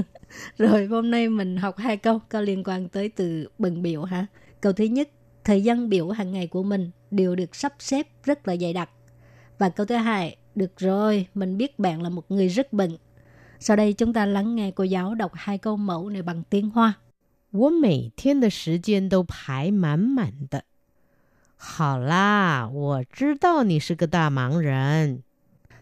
[0.57, 4.25] Rồi hôm nay mình học hai câu có liên quan tới từ bận biểu hả?
[4.61, 5.09] Câu thứ nhất,
[5.43, 8.89] thời gian biểu hàng ngày của mình đều được sắp xếp rất là dày đặc.
[9.57, 12.97] Và câu thứ hai, được rồi, mình biết bạn là một người rất bận.
[13.59, 16.69] Sau đây chúng ta lắng nghe cô giáo đọc hai câu mẫu này bằng tiếng
[16.69, 16.93] Hoa.
[17.51, 20.63] 我每天的时间都排满满的。
[21.55, 25.21] 好啦，我知道你是个大忙人。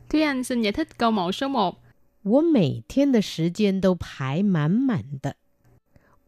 [0.10, 1.78] Thúy Anh xin giải thích câu mẫu số 1.
[2.24, 5.36] 我每天的时间都排满满的。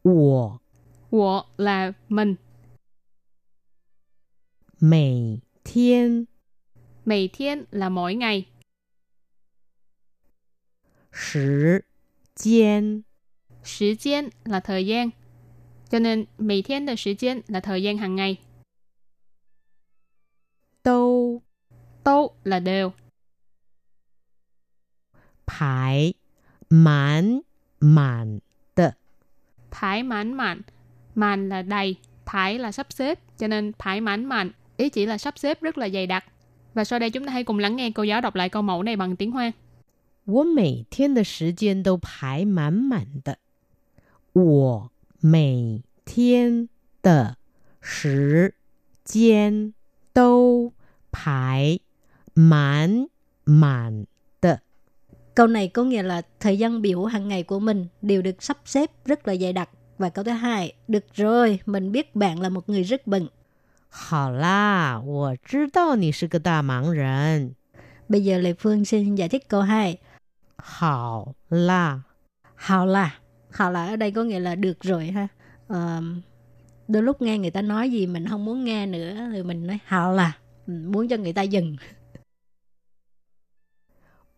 [0.01, 0.59] 我
[1.11, 2.37] Wo là mình,
[4.79, 6.27] 每天
[7.05, 8.45] mì thiên là mỗi ngày,
[11.11, 11.85] 时
[12.35, 13.03] 间
[13.63, 15.09] Thời gian là thời gian.
[15.89, 18.37] Cho nên mì thiên là thời gian là thời gian hàng ngày.
[20.83, 21.41] 都
[22.03, 22.91] Tô là đều,
[25.47, 26.13] 排
[26.69, 27.41] 满
[27.79, 28.39] 满
[28.75, 28.93] 的。
[29.71, 30.61] thái mãn mạn.
[31.15, 33.19] Màn là đầy, thái là sắp xếp.
[33.37, 36.25] Cho nên thái mãn mạn ý chỉ là sắp xếp rất là dày đặc.
[36.73, 38.83] Và sau đây chúng ta hãy cùng lắng nghe cô giáo đọc lại câu mẫu
[38.83, 39.51] này bằng tiếng Hoa.
[40.25, 43.39] 我每天的时间都排满满的。
[44.31, 46.69] 我每天
[47.01, 47.35] 的
[47.81, 48.55] 时
[49.03, 49.73] 间
[50.13, 50.71] 都
[51.11, 51.81] 排
[52.33, 53.09] 满
[53.43, 54.07] 满的。
[55.37, 58.57] Câu này có nghĩa là thời gian biểu hàng ngày của mình đều được sắp
[58.65, 59.69] xếp rất là dày đặc.
[59.97, 63.27] Và câu thứ hai, được rồi, mình biết bạn là một người rất bận.
[63.89, 67.55] 好啦，我知道你是个大忙人。
[68.09, 69.97] Bây giờ Lê Phương xin giải thích câu 2.
[70.57, 72.01] 好啦，
[72.55, 73.19] Hào là.
[73.49, 75.27] Hào là ở đây có nghĩa là được rồi ha.
[75.67, 76.01] Ờ,
[76.87, 79.79] đôi lúc nghe người ta nói gì mình không muốn nghe nữa thì mình nói
[79.85, 80.37] hào là.
[80.67, 81.77] Ừ, Muốn cho người ta dừng.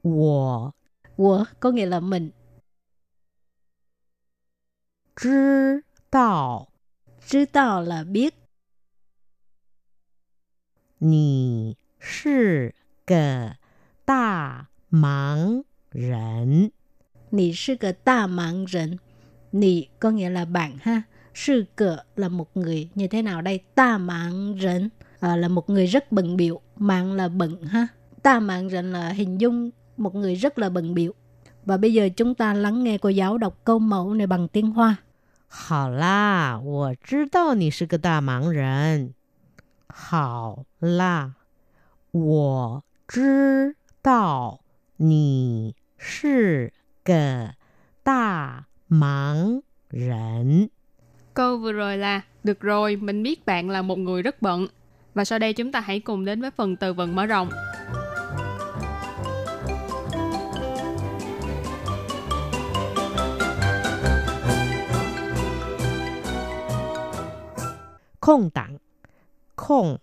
[0.02, 0.74] 我
[1.20, 2.32] Của có nghĩa là mình.
[5.16, 6.68] 知道
[7.28, 8.34] Chứ tao là biết.
[10.98, 12.74] 你是
[13.06, 13.58] 个
[14.06, 16.72] 大忙人。
[17.32, 18.98] Nì sư cờ ta mạng rịnh.
[19.52, 21.02] Nì có nghĩa là bạn ha.
[21.34, 23.60] Sư cờ là một người như thế nào đây?
[23.76, 26.62] Ta mạng rịnh à, là một người rất bận biệu.
[26.76, 27.88] Mạng là bận ha.
[28.24, 31.14] Ta mạng rịnh là hình dung một người rất là bận biệu.
[31.66, 34.72] Và bây giờ chúng ta lắng nghe cô giáo đọc câu mẫu này bằng tiếng
[34.72, 34.96] Hoa.
[35.48, 39.14] 好啦，我知道你是个大忙人。
[39.88, 41.36] 好啦，
[42.12, 44.60] 我知道
[44.98, 47.56] 你是个
[48.04, 50.70] 大忙人。
[51.34, 54.68] Câu vừa rồi là Được rồi, mình biết bạn là một người rất bận.
[55.14, 57.50] Và sau đây chúng ta hãy cùng đến với phần từ vựng mở rộng.
[68.21, 68.79] Không tặng.
[69.57, 69.97] Không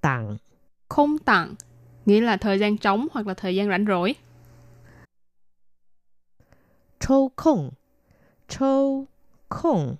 [0.00, 0.36] tặng.
[0.88, 1.54] Không tặng
[2.06, 4.14] nghĩa là thời gian trống hoặc là thời gian rảnh rỗi.
[7.00, 7.70] Châu không.
[8.48, 9.06] Châu
[9.48, 9.96] không.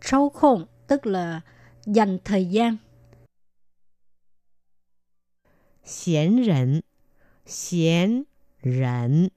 [0.00, 1.40] Châu không tức là
[1.86, 2.76] dành thời gian.
[5.84, 6.80] Xiển rảnh.
[7.46, 8.22] Xiển
[8.62, 9.28] rảnh.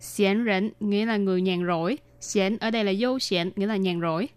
[0.00, 1.98] Xiển rảnh nghĩa là người nhàn rỗi.
[2.20, 4.28] Xiển ở đây là vô xiển nghĩa là nhàn rỗi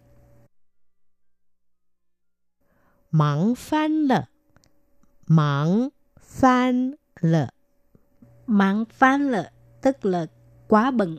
[3.10, 4.28] 忙翻了，
[5.26, 7.48] 忙翻了。
[8.46, 9.50] Mạng phán lợ
[9.82, 10.26] tức là
[10.68, 11.18] quá bận.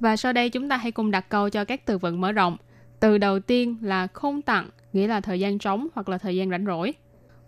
[0.00, 2.56] Và sau đây chúng ta hãy cùng đặt câu cho các từ vựng mở rộng.
[3.00, 6.50] Từ đầu tiên là không tặng, nghĩa là thời gian trống hoặc là thời gian
[6.50, 6.94] rảnh rỗi.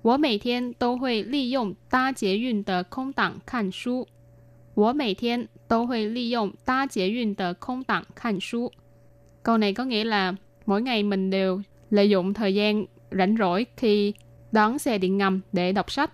[0.02, 4.06] 我每天都会利用搭捷运的空档看书。
[4.74, 8.70] 我每天都会利用搭捷运的空档看书。
[9.42, 10.34] Câu này có nghĩa là
[10.66, 14.13] mỗi ngày mình đều lợi dụng thời gian rảnh rỗi khi
[14.51, 16.11] đón xe điện ngầm để đọc sách.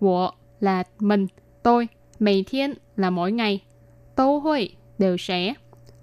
[0.00, 1.26] Wo là mình,
[1.62, 3.64] tôi, mày thiên là mỗi ngày,
[4.14, 5.54] tô hội đều sẽ,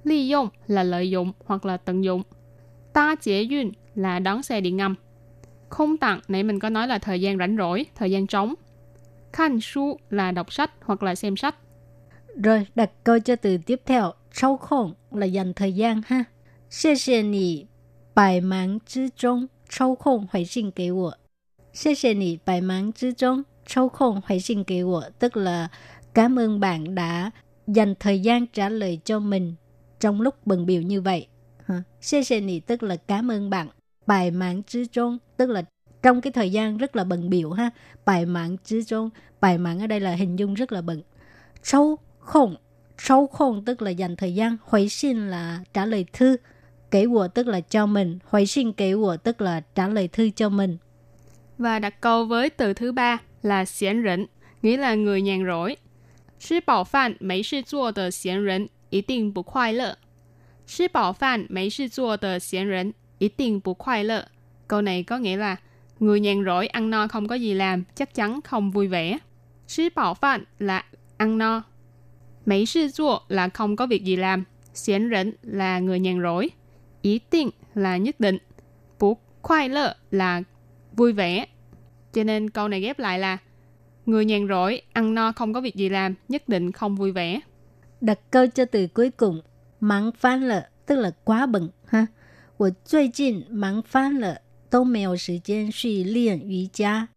[0.03, 2.23] ly dụng là lợi dụng hoặc là tận dụng,
[2.93, 4.95] ta chế duyên là đón xe điện ngầm.
[5.69, 8.53] Không tặng, nãy mình có nói là thời gian rảnh rỗi, thời gian trống.
[9.33, 11.55] Khăn su là đọc sách hoặc là xem sách.
[12.43, 16.23] Rồi đặt câu cho từ tiếp theo, sâu khổng là dành thời gian ha.
[16.69, 17.65] Xie xie nì,
[18.15, 19.47] bài mạng chứ trung.
[19.68, 21.18] 抽空回信给我。
[21.72, 25.68] 谢谢你百忙之中抽空回信给我 tức là
[26.14, 27.30] cảm ơn bạn đã
[27.66, 29.54] dành thời gian trả lời cho mình
[30.00, 31.26] trong lúc bận biểu như vậy.
[31.64, 31.84] Ha.
[32.00, 33.68] 谢谢你 tức là cảm ơn bạn.
[34.06, 35.62] Bài mạng之中 tức là
[36.02, 37.70] trong cái thời gian rất là bận biểu ha.
[38.04, 41.02] Bài mạng之中, bài mạng ở đây là hình dung rất là bận.
[41.62, 42.56] 抽không,
[42.98, 46.36] 抽không tức là dành thời gian, hồi xin là trả lời thư,
[46.91, 50.29] Kể của tức là cho mình, hồi sinh kể của tức là trả lời thư
[50.29, 50.77] cho mình.
[51.57, 54.25] Và đặt câu với từ thứ ba là xiển rỉnh,
[54.61, 55.75] nghĩa là người nhàn rỗi.
[56.39, 59.97] Sư bảo phạn mấy sư chua tờ xiển rỉnh, ý định bù khoai lợ.
[60.67, 64.27] Sư bảo phạn mấy sư chua tờ xiển rỉnh, ý định bù khoai lợ.
[64.67, 65.55] Câu này có nghĩa là
[65.99, 69.17] người nhàn rỗi ăn no không có gì làm, chắc chắn không vui vẻ.
[69.67, 70.85] Sư bảo phạn là
[71.17, 71.63] ăn no.
[72.45, 74.43] Mấy sư chua là không có việc gì làm,
[74.73, 76.49] xiển rỉnh là người nhàn rỗi
[77.04, 78.38] Ý định là nhất định.
[78.98, 80.42] Bú khoai lợ là
[80.96, 81.46] vui vẻ.
[82.12, 83.38] Cho nên câu này ghép lại là
[84.06, 87.40] người nhàn rỗi, ăn no không có việc gì làm, nhất định không vui vẻ.
[88.00, 89.40] Đặt câu cho từ cuối cùng,
[89.80, 92.06] mắng phán lợ, tức là quá bận ha.
[92.56, 97.08] 我最近忙翻了，都没有时间去练瑜伽。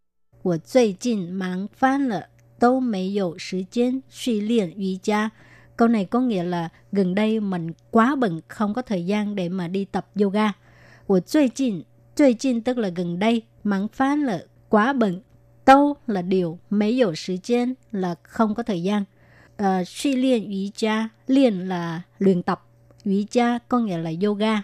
[0.41, 5.31] 我最近忙翻了，都没有时间去练瑜伽.
[5.77, 9.49] Câu này có nghĩa là gần đây mình quá bận không có thời gian để
[9.49, 10.51] mà đi tập yoga.
[11.07, 15.21] 我最近最近 tức là gần đây, mắng phán là quá bận.
[15.65, 19.03] Đâu là điều, mấy dụ thời gian là không có thời gian.
[19.61, 22.65] Uh, suy luyện瑜伽, luyện là luyện tập,
[23.05, 24.61] 瑜伽có nghĩa là yoga.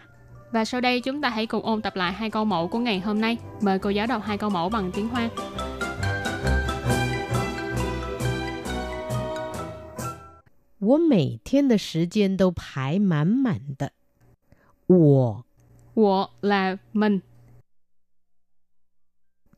[0.51, 2.99] Và sau đây chúng ta hãy cùng ôn tập lại hai câu mẫu của ngày
[2.99, 3.38] hôm nay.
[3.62, 5.29] Mời cô giáo đọc hai câu mẫu bằng tiếng Hoa.
[10.83, 13.91] 我每天的时间都排满满的。
[14.88, 15.45] 我
[15.95, 17.21] Wo là mình,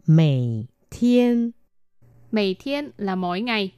[0.05, 1.53] 每天
[2.31, 3.71] mì thiên là mỗi ngày,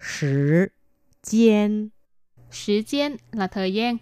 [0.00, 0.72] 时
[1.22, 1.90] 间
[2.50, 3.98] thời gian là thời gian.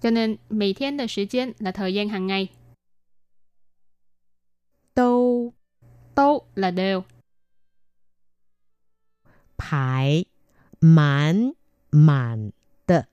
[0.00, 2.48] Cho nên mì thiên là thời gian là thời gian hàng ngày.
[4.94, 5.52] 都
[6.14, 7.04] Tô là đều,
[9.60, 10.24] 排
[10.80, 11.52] 满
[11.90, 12.52] 满
[12.86, 13.04] 的。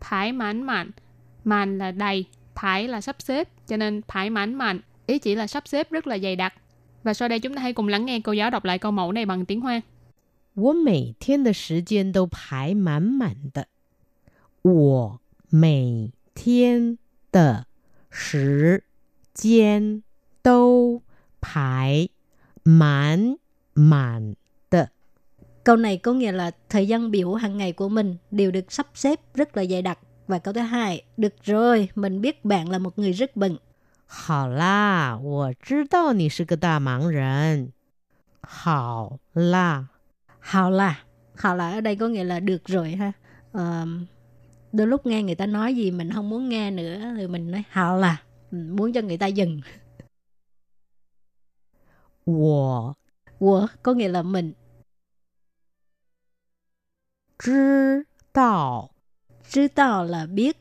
[0.00, 0.90] thái mãn mạn.
[1.44, 3.48] Màn là đầy, thái là sắp xếp.
[3.66, 6.54] Cho nên thái mãn mạn ý chỉ là sắp xếp rất là dày đặc.
[7.02, 9.12] Và sau đây chúng ta hãy cùng lắng nghe cô giáo đọc lại câu mẫu
[9.12, 9.82] này bằng tiếng Hoa.
[10.54, 13.66] 我每天的时间都排满满的。
[14.62, 16.96] 我每天
[17.32, 17.66] 的
[18.08, 18.84] 时
[19.34, 20.04] 间
[20.42, 21.02] 都
[21.40, 22.08] 排
[22.62, 23.36] 满
[23.72, 24.37] 满的。
[25.68, 28.86] Câu này có nghĩa là thời gian biểu hàng ngày của mình đều được sắp
[28.94, 29.98] xếp rất là dày đặc.
[30.26, 33.58] Và câu thứ hai, được rồi, mình biết bạn là một người rất bận.
[34.06, 37.72] 好啦，我知道你是个大忙人。
[38.42, 39.88] 好啦，
[40.40, 41.02] Hào là,
[41.34, 43.12] hào là ở đây có nghĩa là được rồi ha.
[43.52, 43.86] Ờ,
[44.72, 47.62] đôi lúc nghe người ta nói gì mình không muốn nghe nữa thì mình nói
[47.70, 49.60] hào là, Ừ, muốn cho người ta dừng.
[52.24, 52.94] 我
[53.38, 54.52] Của có nghĩa là mình,
[57.38, 58.90] 知道
[59.48, 60.56] chứ tao là biết,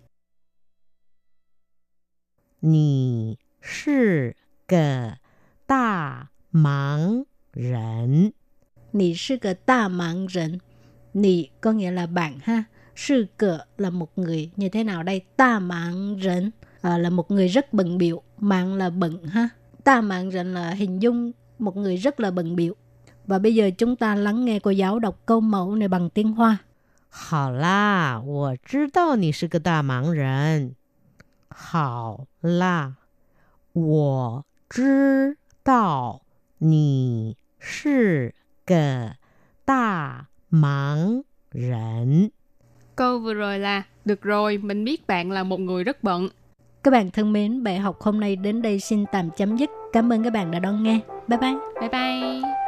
[2.60, 4.36] 你是
[4.67, 5.17] 个
[5.65, 8.34] 大忙人。
[8.93, 10.58] nì sư cờ ta mạng rịnh.
[11.13, 12.63] Nì có nghĩa là bạn ha.
[12.96, 15.22] Sư cờ là một người như thế nào đây?
[15.36, 18.22] Ta mạng rịnh à, là một người rất bận biểu.
[18.38, 19.50] Mạng là bận ha.
[19.84, 22.74] Ta mạng rịnh là hình dung một người rất là bận biểu.
[23.26, 26.32] Và bây giờ chúng ta lắng nghe cô giáo đọc câu mẫu này bằng tiếng
[26.32, 26.58] Hoa.
[27.10, 30.76] 好啦，我知道你是个大忙人。
[31.50, 32.96] 好啦，
[33.74, 36.22] 我知道
[36.58, 38.34] 你是
[38.65, 39.15] 个
[39.65, 42.32] 大忙人。
[42.96, 46.30] Câu vừa rồi là Được rồi, mình biết bạn là một người rất bận.
[46.84, 49.69] Các bạn thân mến, bài học hôm nay đến đây xin tạm chấm dứt.
[49.93, 51.00] Cảm ơn các bạn đã đón nghe.
[51.28, 51.56] Bye bye.
[51.80, 52.66] Bye bye!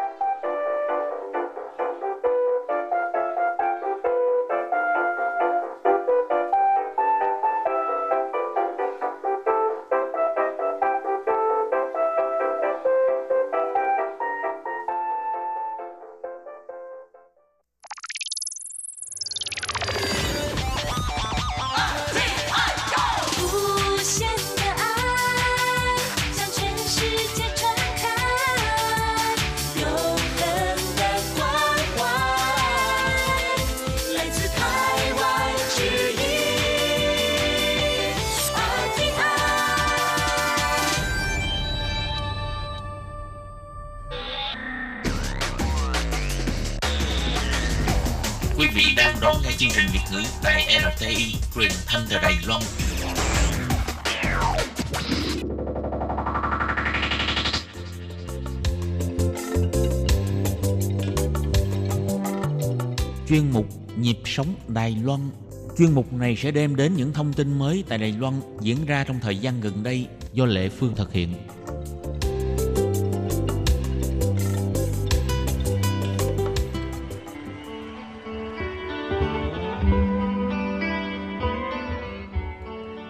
[63.30, 63.66] Chuyên mục
[63.96, 65.20] Nhịp sống Đài Loan
[65.78, 69.04] Chuyên mục này sẽ đem đến những thông tin mới tại Đài Loan diễn ra
[69.04, 71.28] trong thời gian gần đây do Lệ Phương thực hiện.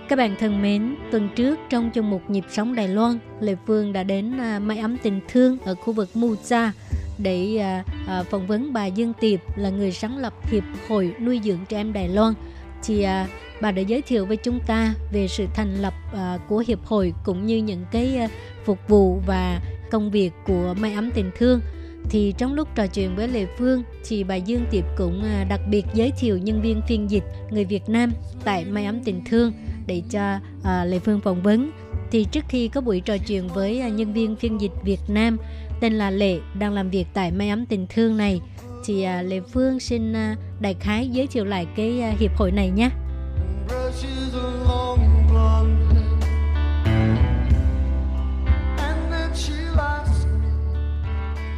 [0.09, 3.93] Các bạn thân mến, tuần trước trong chương mục Nhịp sống Đài Loan, Lệ Phương
[3.93, 6.71] đã đến à, máy Mái ấm tình thương ở khu vực Muza
[7.23, 11.41] để à, à, phỏng vấn bà Dương Tiệp là người sáng lập Hiệp hội nuôi
[11.45, 12.35] dưỡng trẻ em Đài Loan.
[12.83, 13.27] Thì à,
[13.61, 17.13] bà đã giới thiệu với chúng ta về sự thành lập à, của hiệp hội
[17.25, 18.29] cũng như những cái à,
[18.65, 21.61] phục vụ và công việc của Mái ấm tình thương.
[22.11, 25.61] Thì trong lúc trò chuyện với Lê Phương thì bà Dương Tiệp cũng à, đặc
[25.69, 28.13] biệt giới thiệu nhân viên phiên dịch người Việt Nam
[28.45, 29.53] tại Mái ấm tình thương
[29.87, 31.71] để cho à, Lê Phương phỏng vấn.
[32.11, 35.37] Thì trước khi có buổi trò chuyện với à, nhân viên phiên dịch Việt Nam
[35.81, 38.41] tên là Lệ đang làm việc tại Mái ấm tình thương này
[38.85, 42.53] thì à, Lê Phương xin à, đại khái giới thiệu lại cái à, hiệp hội
[42.53, 42.91] này nhé.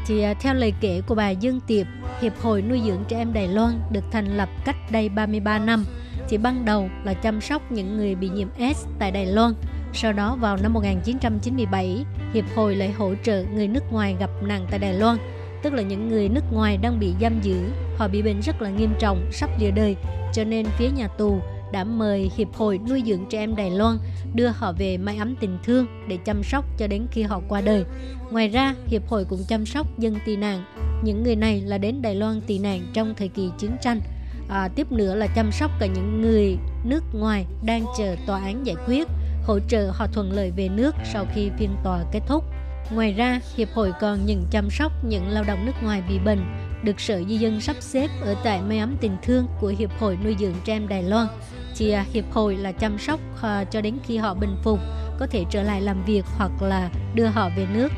[0.06, 1.86] Thì à, theo lời kể của bà Dương Tiệp,
[2.20, 5.84] Hiệp hội nuôi dưỡng trẻ em Đài Loan được thành lập cách đây 33 năm.
[6.28, 9.54] Thì ban đầu là chăm sóc những người bị nhiễm S tại Đài Loan.
[9.92, 14.66] Sau đó vào năm 1997, Hiệp hội lại hỗ trợ người nước ngoài gặp nạn
[14.70, 15.18] tại Đài Loan.
[15.62, 17.56] Tức là những người nước ngoài đang bị giam giữ,
[17.96, 19.96] họ bị bệnh rất là nghiêm trọng, sắp lìa đời.
[20.32, 21.40] Cho nên phía nhà tù
[21.72, 23.98] đã mời Hiệp hội nuôi dưỡng trẻ em Đài Loan
[24.34, 27.60] đưa họ về mái ấm tình thương để chăm sóc cho đến khi họ qua
[27.60, 27.84] đời.
[28.30, 30.64] Ngoài ra, Hiệp hội cũng chăm sóc dân tị nạn.
[31.04, 34.00] Những người này là đến Đài Loan tị nạn trong thời kỳ chiến tranh.
[34.48, 38.66] À, tiếp nữa là chăm sóc cả những người nước ngoài đang chờ tòa án
[38.66, 39.08] giải quyết,
[39.46, 42.44] hỗ trợ họ thuận lợi về nước sau khi phiên tòa kết thúc.
[42.90, 46.44] Ngoài ra, Hiệp hội còn nhận chăm sóc những lao động nước ngoài bị bệnh,
[46.84, 50.18] được Sở Di dân sắp xếp ở tại mái ấm tình thương của Hiệp hội
[50.24, 51.26] nuôi dưỡng trẻ em Đài Loan.
[51.74, 54.78] Chỉ à, Hiệp hội là chăm sóc à, cho đến khi họ bình phục,
[55.18, 57.88] có thể trở lại làm việc hoặc là đưa họ về nước.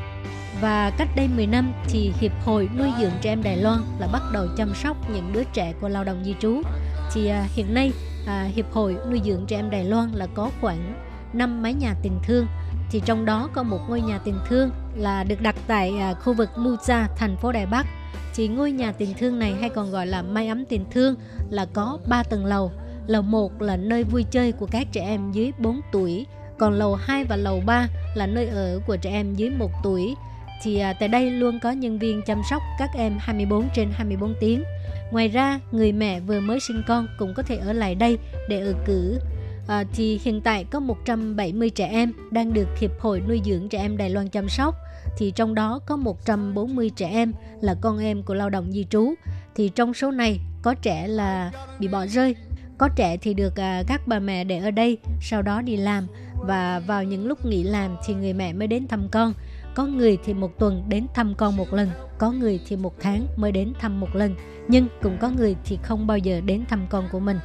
[0.61, 4.07] Và cách đây 10 năm thì Hiệp hội nuôi dưỡng trẻ em Đài Loan là
[4.07, 6.61] bắt đầu chăm sóc những đứa trẻ của lao động di trú.
[7.13, 7.91] Thì à, hiện nay
[8.27, 11.95] à, Hiệp hội nuôi dưỡng trẻ em Đài Loan là có khoảng 5 mái nhà
[12.03, 12.47] tình thương
[12.91, 16.33] thì trong đó có một ngôi nhà tình thương là được đặt tại à, khu
[16.33, 17.85] vực Muza, thành phố Đài Bắc.
[18.35, 21.15] Thì ngôi nhà tình thương này hay còn gọi là mái ấm tình thương
[21.49, 22.71] là có 3 tầng lầu.
[23.07, 26.25] Lầu 1 là nơi vui chơi của các trẻ em dưới 4 tuổi,
[26.57, 30.15] còn lầu 2 và lầu 3 là nơi ở của trẻ em dưới 1 tuổi.
[30.63, 34.33] Thì à, tại đây luôn có nhân viên chăm sóc các em 24 trên 24
[34.39, 34.63] tiếng.
[35.11, 38.17] Ngoài ra, người mẹ vừa mới sinh con cũng có thể ở lại đây
[38.49, 39.19] để ở cử
[39.67, 43.79] À, thì hiện tại có 170 trẻ em đang được Hiệp hội nuôi dưỡng trẻ
[43.79, 44.75] em Đài Loan chăm sóc.
[45.17, 49.13] Thì trong đó có 140 trẻ em là con em của lao động di trú.
[49.55, 52.35] Thì trong số này có trẻ là bị bỏ rơi,
[52.77, 56.07] có trẻ thì được à, các bà mẹ để ở đây, sau đó đi làm
[56.47, 59.33] và vào những lúc nghỉ làm thì người mẹ mới đến thăm con.
[59.75, 63.27] Có người thì một tuần đến thăm con một lần, có người thì một tháng
[63.35, 64.35] mới đến thăm một lần,
[64.67, 67.37] nhưng cũng có người thì không bao giờ đến thăm con của mình.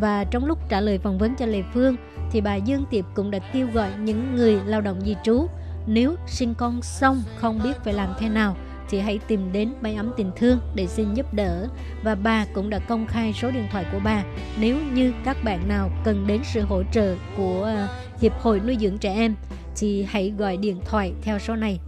[0.00, 1.96] Và trong lúc trả lời phỏng vấn cho Lê Phương
[2.30, 5.46] thì bà Dương Tiệp cũng đã kêu gọi những người lao động di trú
[5.86, 8.56] nếu sinh con xong không biết phải làm thế nào
[8.90, 11.68] thì hãy tìm đến máy ấm tình thương để xin giúp đỡ.
[12.02, 14.24] Và bà cũng đã công khai số điện thoại của bà
[14.60, 17.88] nếu như các bạn nào cần đến sự hỗ trợ của ờ,
[18.20, 19.34] Hiệp hội nuôi dưỡng trẻ em
[19.76, 21.80] thì hãy gọi điện thoại theo số này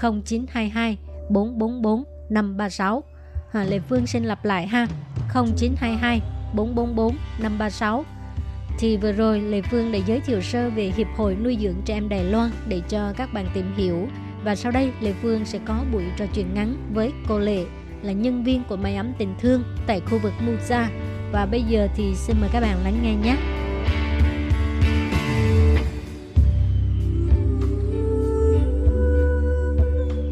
[0.00, 3.02] 0922 444 536
[3.52, 4.86] à, Lê Phương xin lặp lại ha
[5.34, 6.20] 0922
[6.54, 8.04] 444 536
[8.78, 11.94] thì vừa rồi Lê Phương đã giới thiệu sơ về Hiệp hội nuôi dưỡng trẻ
[11.94, 14.08] em Đài Loan để cho các bạn tìm hiểu
[14.44, 17.64] và sau đây Lê Phương sẽ có buổi trò chuyện ngắn với cô Lệ
[18.02, 20.90] là nhân viên của Máy ấm tình thương tại khu vực Musa
[21.32, 23.36] và bây giờ thì xin mời các bạn lắng nghe nhé.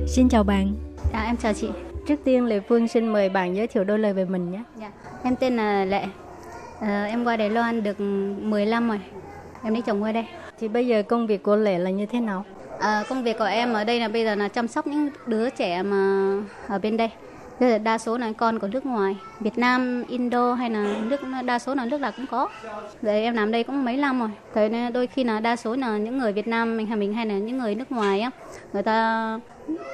[0.07, 0.75] Xin chào bạn.
[1.13, 1.69] Dạ, em chào chị.
[2.07, 4.63] Trước tiên Lê Phương xin mời bạn giới thiệu đôi lời về mình nhé.
[4.81, 4.91] Dạ.
[5.25, 6.05] Em tên là Lệ.
[6.81, 9.01] Ờ, em qua Đài Loan được 10 năm rồi.
[9.65, 10.27] Em lấy chồng qua đây.
[10.59, 12.45] Thì bây giờ công việc của Lệ là như thế nào?
[12.79, 15.51] Ờ, công việc của em ở đây là bây giờ là chăm sóc những đứa
[15.51, 16.33] trẻ mà
[16.69, 17.11] ở bên đây.
[17.61, 21.21] Bây giờ đa số là con của nước ngoài, Việt Nam, Indo hay là nước
[21.45, 22.49] đa số là nước nào cũng có.
[23.03, 24.31] Rồi em làm đây cũng mấy năm rồi.
[24.55, 27.15] Thế nên đôi khi là đa số là những người Việt Nam mình hay mình
[27.15, 28.31] hay là những người nước ngoài á,
[28.73, 29.39] người ta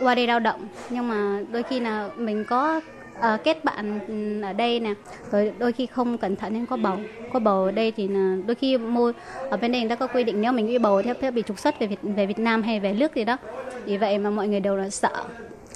[0.00, 2.80] qua đây lao động nhưng mà đôi khi là mình có
[3.20, 4.94] ờ, kết bạn ừ, ở đây nè.
[5.30, 6.96] Rồi đôi khi không cẩn thận nên có bầu.
[7.32, 9.12] Có bầu ở đây thì là đôi khi mua
[9.50, 11.42] ở bên đây người ta có quy định nếu mình bị bầu theo phép bị
[11.46, 13.36] trục xuất về Việt về Việt Nam hay về nước gì đó.
[13.84, 15.24] Vì vậy mà mọi người đều là sợ.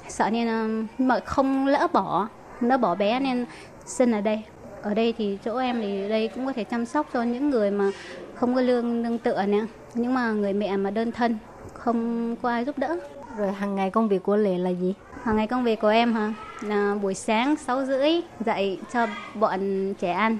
[0.07, 0.67] Sợ nên là
[0.97, 2.27] mà không lỡ bỏ
[2.61, 3.45] lỡ bỏ bé nên
[3.85, 4.41] sinh ở đây.
[4.81, 7.71] Ở đây thì chỗ em thì đây cũng có thể chăm sóc cho những người
[7.71, 7.91] mà
[8.35, 9.59] không có lương nương tựa nè.
[9.93, 11.37] Những mà người mẹ mà đơn thân
[11.73, 12.97] không có ai giúp đỡ.
[13.37, 14.93] Rồi hàng ngày công việc của Lệ là gì?
[15.23, 16.33] hàng ngày công việc của em hả
[16.67, 18.09] là buổi sáng 6 rưỡi
[18.45, 20.37] dậy cho bọn trẻ ăn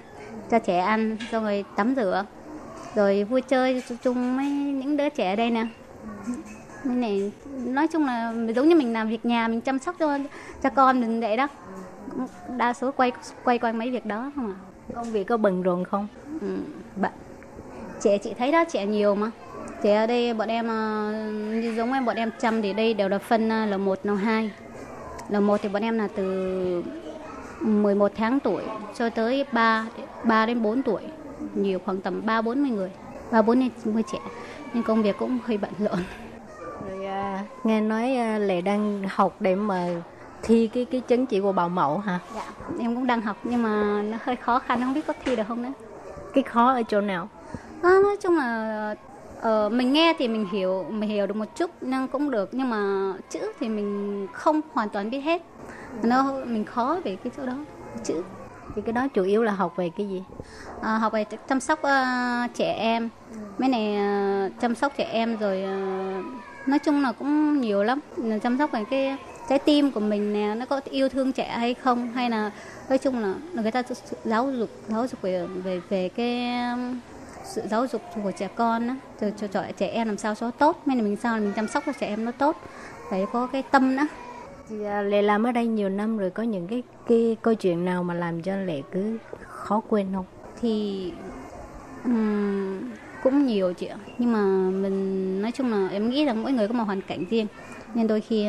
[0.51, 2.26] cho trẻ ăn xong rồi tắm rửa.
[2.95, 5.65] Rồi vui chơi chung với những đứa trẻ ở đây nè.
[6.84, 7.32] Nên này
[7.65, 10.17] nói chung là giống như mình làm việc nhà mình chăm sóc cho
[10.63, 11.47] cho con mình vậy đó.
[12.57, 13.11] Đa số quay
[13.43, 14.55] quay quanh mấy việc đó không à
[14.95, 16.07] Công việc có bận rộn không?
[16.41, 16.47] ừ,
[16.95, 17.11] bạn
[18.01, 19.32] trẻ chị thấy đó trẻ nhiều mà.
[19.84, 21.11] Trẻ ở đây bọn em ờ,
[21.61, 24.49] như giống em bọn em chăm thì đây đều là phân ờ, L1 L2
[25.30, 26.84] L1 thì bọn em là từ
[27.61, 28.63] 11 tháng tuổi
[28.95, 29.86] cho tới 3
[30.24, 31.01] 3 đến 4 tuổi
[31.53, 32.91] nhiều khoảng tầm 3 40 người
[33.32, 34.19] 3 40 người trẻ
[34.74, 35.99] nhưng công việc cũng hơi bận rộn
[36.89, 39.88] Rồi à, nghe nói à, Lệ đang học để mà
[40.43, 42.19] thi cái cái chứng chỉ của bảo mẫu hả?
[42.36, 45.36] dạ em cũng đang học nhưng mà nó hơi khó khăn không biết có thi
[45.36, 45.71] được không nữa
[46.34, 47.30] Cái khó ở chỗ nào?
[47.84, 48.95] Đó, nói chung là
[49.44, 52.50] ờ, mình nghe thì mình hiểu mình hiểu được một chút nhưng cũng được.
[52.52, 55.41] Nhưng mà chữ thì mình không hoàn toàn biết hết.
[56.04, 57.58] Nó mình khó về cái chỗ đó.
[58.04, 58.24] Chữ.
[58.76, 60.24] Thì cái đó chủ yếu là học về cái gì?
[60.82, 63.10] à, học về chăm sóc uh, trẻ em.
[63.58, 63.98] Mấy này
[64.48, 66.26] uh, chăm sóc trẻ em rồi uh,
[66.68, 68.00] nói chung là cũng nhiều lắm.
[68.44, 69.18] Chăm sóc về cái
[69.50, 72.12] trái tim của mình nè nó có yêu thương trẻ hay không?
[72.14, 72.52] Hay là
[72.89, 73.84] nói chung là người ta
[74.24, 76.50] giáo dục giáo dục về về về cái
[77.44, 80.52] sự giáo dục của trẻ con á cho, cho, cho trẻ em làm sao cho
[80.52, 82.58] tốt nên là mình sao là mình chăm sóc cho trẻ em nó tốt.
[83.10, 84.08] Phải có cái tâm nữa
[84.70, 88.04] Thì Lệ làm ở đây nhiều năm rồi có những cái cái câu chuyện nào
[88.04, 89.18] mà làm cho Lệ cứ
[89.48, 90.26] khó quên không?
[90.64, 91.12] thì
[92.04, 92.91] ừm,
[93.24, 93.98] cũng nhiều chị ạ.
[94.18, 94.39] Nhưng mà
[94.82, 97.48] mình nói chung là em nghĩ là mỗi người có một hoàn cảnh riêng.
[97.94, 98.48] Nên đôi khi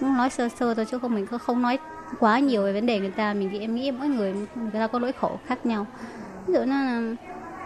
[0.00, 1.78] cũng nói sơ sơ thôi chứ không mình cũng không nói
[2.20, 3.34] quá nhiều về vấn đề người ta.
[3.34, 5.86] Mình nghĩ em nghĩ mỗi người người ta có nỗi khổ khác nhau.
[6.46, 7.00] Ví dụ là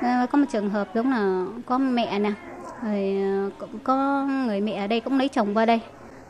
[0.03, 2.33] Ờ, có một trường hợp giống là có mẹ nè,
[2.83, 5.81] rồi ờ, cũng có người mẹ ở đây cũng lấy chồng qua đây.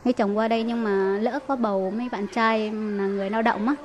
[0.03, 3.41] Lấy chồng qua đây nhưng mà lỡ có bầu mấy bạn trai là người lao
[3.41, 3.75] động á.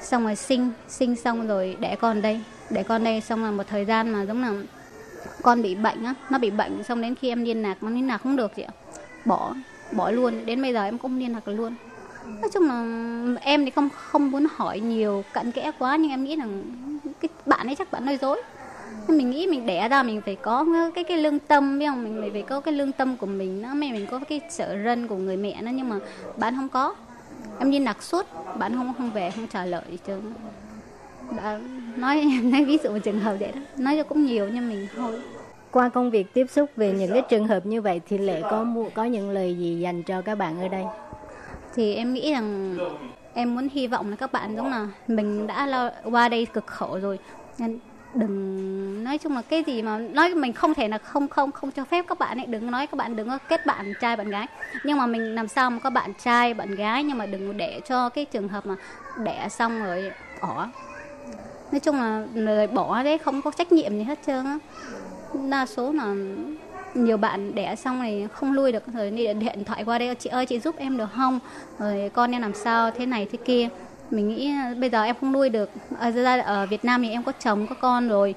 [0.00, 2.40] Xong rồi sinh sinh xong rồi đẻ con đây.
[2.70, 4.52] Đẻ con đây xong là một thời gian mà giống là
[5.42, 6.14] con bị bệnh á.
[6.30, 8.62] Nó bị bệnh xong đến khi em liên lạc, nó liên lạc không được chị
[8.62, 8.72] ạ.
[9.24, 9.54] Bỏ
[9.92, 10.46] bỏ luôn.
[10.46, 11.74] Đến bây giờ em cũng liên lạc luôn.
[12.26, 16.24] Nói chung là em thì không không muốn hỏi nhiều, cặn kẽ quá nhưng em
[16.24, 16.62] nghĩ rằng
[17.20, 18.42] cái bạn ấy chắc bạn nói dối
[19.12, 22.04] mình nghĩ mình đẻ ra mình phải có cái cái lương tâm biết không?
[22.04, 24.76] Mình phải, phải có cái lương tâm của mình nó mình mình có cái sợ
[24.84, 25.98] rân của người mẹ nó nhưng mà
[26.36, 26.94] bạn không có.
[27.58, 28.26] Em liên lạc suốt
[28.58, 30.20] bạn không không về không trả lời trơn
[31.36, 31.60] đã
[31.96, 33.60] nói nói ví dụ một trường hợp vậy đó.
[33.76, 35.20] Nói cho cũng nhiều nhưng mình thôi.
[35.70, 38.66] Qua công việc tiếp xúc về những cái trường hợp như vậy thì Lệ có
[38.94, 40.84] có những lời gì dành cho các bạn ở đây?
[41.78, 42.76] thì em nghĩ rằng
[43.34, 46.66] em muốn hy vọng là các bạn giống là mình đã lo qua đây cực
[46.66, 47.18] khổ rồi.
[47.58, 47.78] Nên
[48.18, 51.70] đừng, nói chung là cái gì mà nói mình không thể là không không không
[51.70, 54.30] cho phép các bạn ấy đừng nói các bạn đừng có kết bạn trai bạn
[54.30, 54.46] gái.
[54.84, 57.80] Nhưng mà mình làm sao mà có bạn trai, bạn gái nhưng mà đừng để
[57.88, 58.76] cho cái trường hợp mà
[59.24, 60.10] đẻ xong rồi
[60.42, 60.66] bỏ.
[61.72, 64.58] Nói chung là lời bỏ đấy không có trách nhiệm gì hết trơn á.
[65.50, 66.14] Đa số là
[66.94, 70.30] nhiều bạn đẻ xong này không lui được, rồi đi điện thoại qua đây, chị
[70.30, 71.40] ơi, chị giúp em được không?
[71.78, 72.90] Rồi con em làm sao?
[72.90, 73.68] Thế này, thế kia
[74.10, 75.70] mình nghĩ à, bây giờ em không nuôi được.
[75.98, 78.34] Ở, ra ở Việt Nam thì em có chồng có con rồi.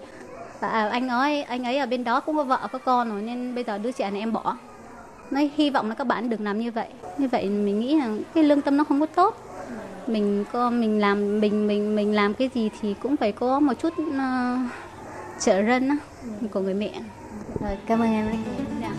[0.59, 3.22] Và à, anh ấy anh ấy ở bên đó cũng có vợ có con rồi
[3.22, 4.57] nên bây giờ đứa trẻ này em bỏ.
[5.32, 6.88] Nói hy vọng là các bạn đừng làm như vậy.
[7.17, 9.38] Như vậy mình nghĩ là cái lương tâm nó không có tốt.
[10.07, 13.74] Mình có mình làm mình mình mình làm cái gì thì cũng phải có một
[13.82, 14.15] chút uh,
[15.39, 15.95] trợ rân á,
[16.51, 16.91] của người mẹ.
[17.61, 18.26] Rồi, cảm ơn em.
[18.82, 18.91] dạ.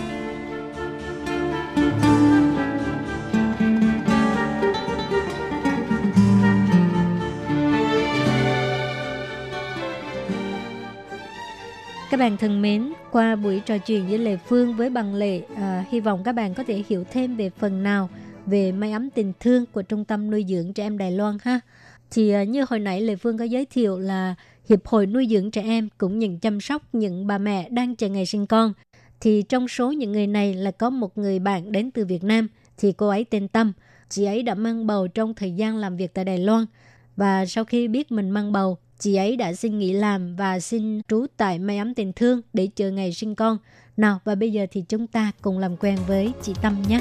[12.13, 15.85] Các bạn thân mến, qua buổi trò chuyện với Lệ Phương với bằng Lệ, à,
[15.91, 18.09] hy vọng các bạn có thể hiểu thêm về phần nào
[18.47, 21.61] về may ấm tình thương của Trung tâm nuôi dưỡng trẻ em Đài Loan ha.
[22.11, 24.35] Thì à, như hồi nãy Lệ Phương có giới thiệu là
[24.69, 28.09] Hiệp hội nuôi dưỡng trẻ em cũng nhận chăm sóc những bà mẹ đang chờ
[28.09, 28.73] ngày sinh con.
[29.21, 32.49] Thì trong số những người này là có một người bạn đến từ Việt Nam,
[32.79, 33.73] thì cô ấy tên Tâm.
[34.09, 36.67] Chị ấy đã mang bầu trong thời gian làm việc tại Đài Loan.
[37.17, 41.01] Và sau khi biết mình mang bầu, chị ấy đã xin nghỉ làm và xin
[41.09, 43.59] trú tại mái ấm tình thương để chờ ngày sinh con.
[43.97, 47.01] Nào và bây giờ thì chúng ta cùng làm quen với chị Tâm nhé.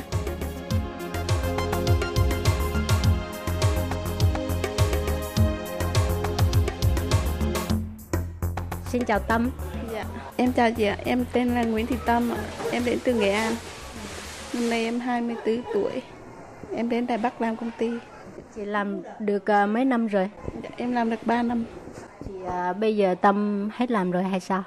[8.91, 9.51] Xin chào Tâm.
[9.93, 10.05] Dạ.
[10.37, 12.37] Em chào chị ạ, em tên là Nguyễn Thị Tâm ạ.
[12.71, 13.53] Em đến từ Nghệ An.
[14.53, 16.01] Năm nay em 24 tuổi.
[16.75, 17.89] Em đến Đài Bắc làm công ty.
[18.55, 20.29] Chị làm được à, mấy năm rồi?
[20.63, 21.65] Dạ, em làm được 3 năm.
[22.25, 24.63] Thì uh, bây giờ Tâm hết làm rồi hay sao?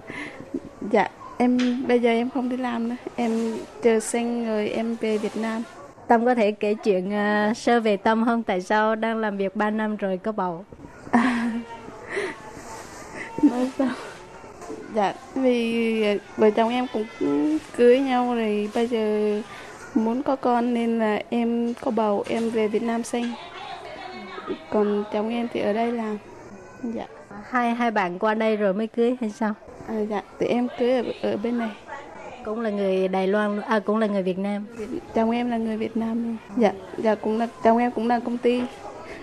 [0.90, 2.96] dạ, em bây giờ em không đi làm nữa.
[3.16, 5.62] Em chờ sinh rồi em về Việt Nam.
[6.06, 8.42] Tâm có thể kể chuyện uh, sơ về Tâm không?
[8.42, 10.64] Tại sao đang làm việc 3 năm rồi có bầu?
[13.42, 13.90] Nói sao?
[14.94, 17.04] Dạ, vì vợ chồng em cũng
[17.76, 19.42] cưới nhau rồi bây giờ
[19.94, 23.32] muốn có con nên là em có bầu em về Việt Nam sinh.
[24.70, 26.18] Còn chồng em thì ở đây làm.
[26.82, 27.06] Dạ.
[27.42, 29.54] Hai hai bạn qua đây rồi mới cưới hay sao?
[29.88, 31.70] À, dạ, thì em cưới ở, ở bên này.
[32.44, 34.66] Cũng là người Đài Loan, à cũng là người Việt Nam.
[35.14, 36.36] Chồng em là người Việt Nam luôn.
[36.56, 38.62] Dạ, dạ cũng là chồng em cũng là công ty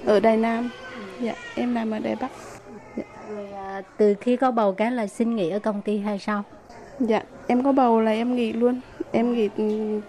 [0.05, 0.69] ở Đài Nam.
[1.19, 2.31] Dạ, em làm ở Đài Bắc.
[3.29, 6.43] Rồi à, từ khi có bầu cái là xin nghỉ ở công ty hay sao?
[6.99, 8.81] Dạ, em có bầu là em nghỉ luôn.
[9.11, 9.49] Em nghỉ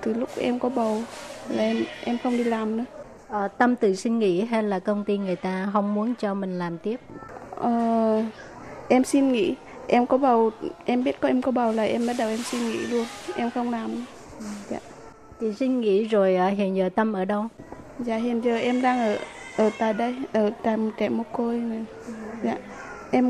[0.03, 1.03] từ, lúc em có bầu
[1.49, 2.84] là em em không đi làm nữa.
[3.28, 6.59] Ờ, Tâm tự xin nghỉ hay là công ty người ta không muốn cho mình
[6.59, 7.01] làm tiếp?
[7.59, 8.22] Ờ,
[8.88, 9.54] em xin nghỉ.
[9.86, 10.50] Em có bầu,
[10.84, 13.06] em biết có em có bầu là em bắt đầu em xin nghỉ luôn.
[13.36, 13.94] Em không làm.
[13.94, 14.00] nữa.
[14.70, 14.78] Dạ.
[15.40, 17.46] Chị xin nghỉ rồi à, hiện giờ Tâm ở đâu?
[17.98, 19.18] Dạ hiện giờ em đang ở
[19.56, 21.84] ở tại đây, ở tại một trẻ mồ côi này.
[22.44, 22.56] Dạ.
[23.11, 23.26] Em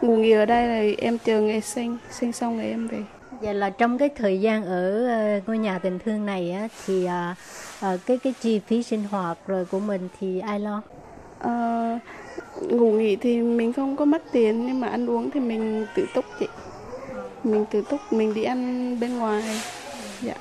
[0.00, 2.98] ngủ nghỉ ở đây rồi em chờ ngày sinh, sinh xong rồi em về.
[3.40, 7.04] Vậy là trong cái thời gian ở ờ, ngôi nhà tình thương này á, thì
[7.04, 7.34] à,
[7.80, 10.82] ờ, cái cái chi phí sinh hoạt rồi của mình thì ai lo?
[11.38, 11.98] Ờ,
[12.60, 16.06] ngủ nghỉ thì mình không có mất tiền nhưng mà ăn uống thì mình tự
[16.14, 16.46] túc chị.
[17.44, 19.42] Mình tự túc, mình đi ăn bên ngoài.
[20.20, 20.34] Dạ.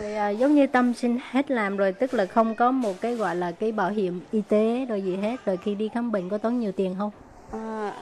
[0.00, 3.14] Rồi à, giống như Tâm xin hết làm rồi tức là không có một cái
[3.14, 6.28] gọi là cái bảo hiểm y tế rồi gì hết rồi khi đi khám bệnh
[6.28, 7.10] có tốn nhiều tiền không?
[7.52, 7.94] À,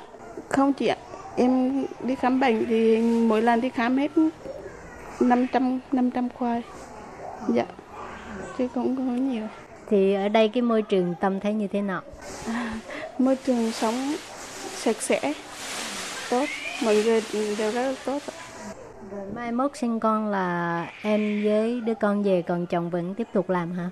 [0.48, 0.96] không chị ạ.
[1.36, 4.10] Em đi khám bệnh thì mỗi lần đi khám hết
[5.20, 6.62] 500 500 khoai.
[7.48, 7.64] Dạ.
[8.58, 9.46] Chứ cũng không có nhiều.
[9.90, 12.02] Thì ở đây cái môi trường Tâm thấy như thế nào?
[13.18, 14.14] Môi trường sống
[14.74, 15.34] sạch sẽ,
[16.30, 16.44] tốt,
[16.84, 17.22] mọi người
[17.58, 18.22] đều rất là tốt.
[19.10, 23.28] Rồi mai mốt sinh con là em với đứa con về còn chồng vẫn tiếp
[23.32, 23.90] tục làm hả?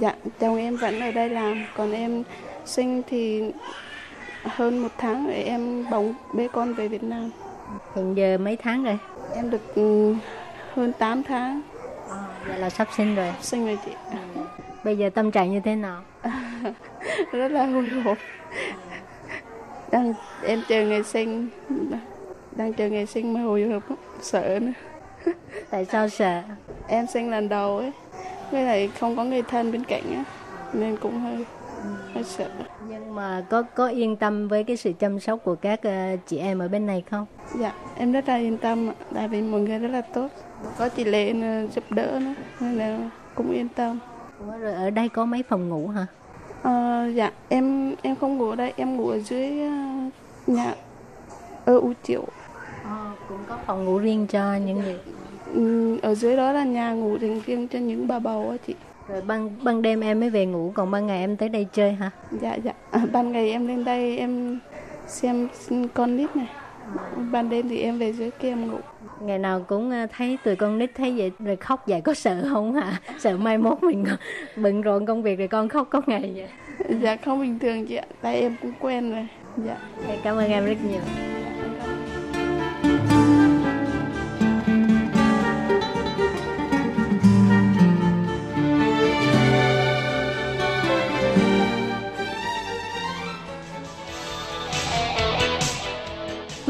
[0.00, 2.22] Dạ, chồng em vẫn ở đây làm, còn em
[2.64, 3.42] sinh thì
[4.42, 7.30] hơn một tháng rồi em bỗng bế con về Việt Nam.
[7.96, 8.98] Hiện giờ mấy tháng rồi?
[9.34, 10.14] Em được ừ,
[10.74, 11.60] hơn 8 tháng
[12.46, 13.32] Vậy là sắp sinh rồi.
[13.40, 13.92] sinh rồi chị.
[14.84, 16.02] Bây giờ tâm trạng như thế nào?
[17.32, 18.18] rất là hồi hộp.
[19.90, 20.14] Đang
[20.46, 21.48] em chờ ngày sinh,
[22.52, 23.82] đang chờ ngày sinh mà hồi hộp,
[24.20, 24.72] sợ nữa.
[25.70, 26.42] Tại sao sợ?
[26.88, 27.92] Em sinh lần đầu ấy,
[28.50, 30.24] với lại không có người thân bên cạnh á,
[30.72, 31.44] nên cũng hơi
[32.14, 32.48] hơi sợ.
[32.88, 36.38] Nhưng mà có có yên tâm với cái sự chăm sóc của các ờ, chị
[36.38, 37.26] em ở bên này không?
[37.54, 40.28] Dạ, em rất là yên tâm, ạ, tại vì mọi người rất là tốt.
[40.78, 43.98] Có chị Lệ nữa, giúp đỡ nữa, nên là cũng yên tâm.
[44.40, 46.06] Ủa, Rồi ở đây có mấy phòng ngủ hả?
[46.62, 49.70] Ờ, dạ, em em không ngủ ở đây, em ngủ ở dưới ờ,
[50.46, 50.74] nhà
[51.64, 52.24] ở U Triệu.
[52.84, 54.98] Ờ, cũng có phòng ngủ riêng cho những người.
[55.54, 58.74] Ừ, ở dưới đó là nhà ngủ dành riêng cho những bà bầu á chị.
[59.08, 61.92] Rồi ban ban đêm em mới về ngủ, còn ban ngày em tới đây chơi
[61.92, 62.10] hả?
[62.40, 62.72] Dạ dạ.
[62.90, 64.58] À, ban ngày em lên đây em
[65.06, 65.48] xem
[65.94, 66.48] con nít này.
[67.32, 68.78] Ban đêm thì em về dưới kia em ngủ.
[69.24, 72.46] Ngày nào cũng ờ, thấy tụi con nít thấy vậy rồi khóc vậy có sợ
[72.50, 73.00] không hả?
[73.18, 74.04] Sợ mai mốt mình
[74.56, 76.48] bận rộn công việc rồi con khóc có ngày vậy.
[77.00, 79.26] Dạ không bình thường chị ạ, tại em cũng quen rồi.
[79.56, 79.76] Dạ.
[80.06, 81.00] Thì cảm ơn em rất nhiều.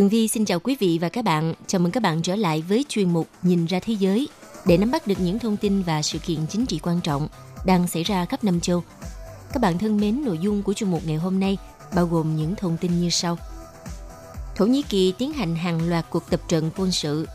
[0.00, 1.54] Tường Vi xin chào quý vị và các bạn.
[1.66, 4.28] Chào mừng các bạn trở lại với chuyên mục Nhìn ra thế giới
[4.66, 7.28] để nắm bắt được những thông tin và sự kiện chính trị quan trọng
[7.66, 8.82] đang xảy ra khắp năm châu.
[9.52, 11.58] Các bạn thân mến, nội dung của chuyên mục ngày hôm nay
[11.94, 13.38] bao gồm những thông tin như sau.
[14.56, 17.28] Thổ Nhĩ Kỳ tiến hành hàng loạt cuộc tập trận quân sự.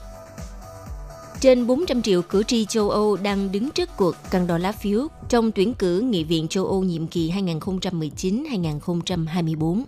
[1.39, 5.07] Trên 400 triệu cử tri châu Âu đang đứng trước cuộc căng đo lá phiếu
[5.29, 9.83] trong tuyển cử Nghị viện châu Âu nhiệm kỳ 2019-2024.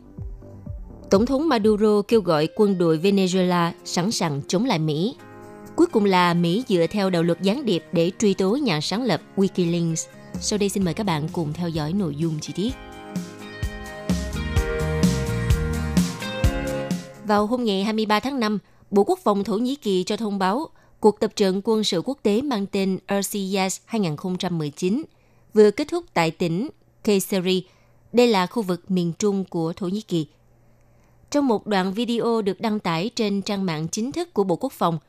[1.10, 5.16] Tổng thống Maduro kêu gọi quân đội Venezuela sẵn sàng chống lại Mỹ.
[5.76, 9.03] Cuối cùng là Mỹ dựa theo đạo luật gián điệp để truy tố nhà sáng
[9.03, 10.08] lập Wikileaks.
[10.39, 12.72] Sau đây xin mời các bạn cùng theo dõi nội dung chi tiết.
[17.26, 18.60] Vào hôm ngày 23 tháng 5,
[18.91, 20.68] Bộ Quốc phòng Thổ Nhĩ Kỳ cho thông báo
[20.99, 25.03] cuộc tập trận quân sự quốc tế mang tên RCS 2019
[25.53, 26.70] vừa kết thúc tại tỉnh
[27.03, 27.64] Kayseri.
[28.14, 30.28] Đây là khu vực miền trung của Thổ Nhĩ Kỳ–
[31.32, 34.73] trong một đoạn video được đăng tải trên trang mạng chính thức của Bộ Quốc
[34.73, 34.99] phòng,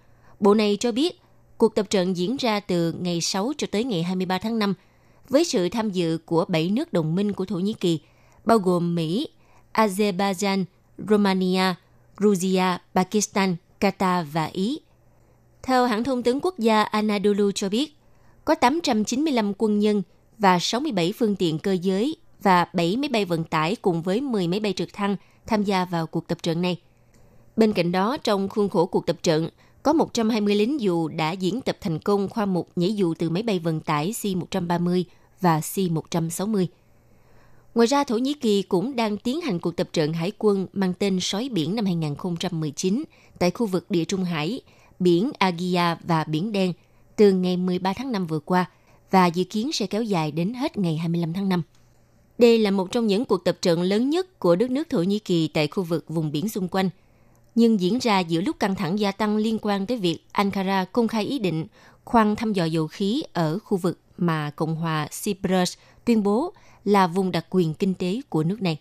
[0.40, 1.20] Bộ này cho biết
[1.58, 4.74] cuộc tập trận diễn ra từ ngày 6 cho tới ngày 23 tháng 5
[5.28, 8.00] với sự tham dự của 7 nước đồng minh của Thổ Nhĩ Kỳ,
[8.44, 9.28] bao gồm Mỹ,
[9.74, 10.64] Azerbaijan,
[11.08, 11.74] Romania,
[12.20, 14.80] Georgia, Pakistan, Qatar và Ý.
[15.62, 17.96] Theo hãng thông tấn quốc gia Anadolu cho biết,
[18.44, 20.02] có 895 quân nhân
[20.38, 24.48] và 67 phương tiện cơ giới và 7 máy bay vận tải cùng với 10
[24.48, 25.16] máy bay trực thăng–
[25.48, 26.80] tham gia vào cuộc tập trận này.
[27.56, 29.48] Bên cạnh đó, trong khuôn khổ cuộc tập trận,
[29.82, 33.42] có 120 lính dù đã diễn tập thành công khoa mục nhảy dù từ máy
[33.42, 35.04] bay vận tải C-130
[35.40, 36.66] và C-160.
[37.74, 40.94] Ngoài ra, Thổ Nhĩ Kỳ cũng đang tiến hành cuộc tập trận hải quân mang
[40.98, 43.04] tên Sói Biển năm 2019
[43.38, 44.60] tại khu vực Địa Trung Hải,
[44.98, 46.72] biển Agia và Biển Đen
[47.16, 48.70] từ ngày 13 tháng 5 vừa qua
[49.10, 51.62] và dự kiến sẽ kéo dài đến hết ngày 25 tháng 5.
[52.38, 55.18] Đây là một trong những cuộc tập trận lớn nhất của đất nước Thổ Nhĩ
[55.18, 56.90] Kỳ tại khu vực vùng biển xung quanh,
[57.54, 61.08] nhưng diễn ra giữa lúc căng thẳng gia tăng liên quan tới việc Ankara công
[61.08, 61.66] khai ý định
[62.04, 65.74] khoan thăm dò dầu khí ở khu vực mà Cộng hòa Cyprus
[66.04, 66.52] tuyên bố
[66.84, 68.78] là vùng đặc quyền kinh tế của nước này.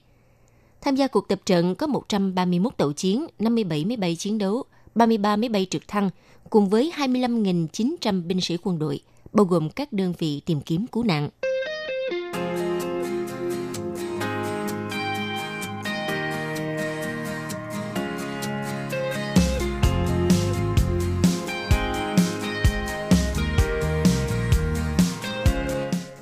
[0.82, 4.64] Tham gia cuộc tập trận có 131 tàu chiến, 57 máy bay chiến đấu,
[4.96, 6.10] 33 máy bay trực thăng,
[6.50, 9.00] cùng với 25.900 binh sĩ quân đội,
[9.34, 11.30] bao gồm các đơn vị tìm kiếm cứu nạn.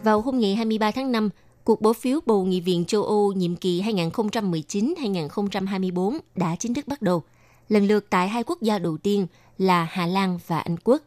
[0.06, 1.30] Vào hôm ngày 23 tháng 5,
[1.64, 7.02] cuộc bỏ phiếu bầu Nghị viện châu Âu nhiệm kỳ 2019-2024 đã chính thức bắt
[7.02, 7.24] đầu,
[7.70, 9.28] lần lượt tại hai quốc gia đầu tiên
[9.58, 11.02] là Hà Lan và Anh Quốc.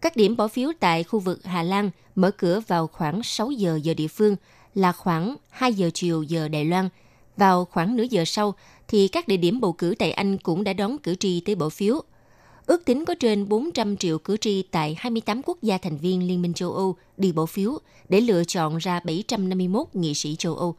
[0.00, 3.80] Các điểm bỏ phiếu tại khu vực Hà Lan mở cửa vào khoảng 6 giờ
[3.82, 4.36] giờ địa phương
[4.74, 6.88] là khoảng 2 giờ chiều giờ Đài Loan.
[7.36, 8.54] Vào khoảng nửa giờ sau
[8.88, 11.68] thì các địa điểm bầu cử tại Anh cũng đã đón cử tri tới bỏ
[11.68, 12.02] phiếu.
[12.70, 16.42] Ước tính có trên 400 triệu cử tri tại 28 quốc gia thành viên Liên
[16.42, 20.74] minh châu Âu đi bỏ phiếu để lựa chọn ra 751 nghị sĩ châu Âu.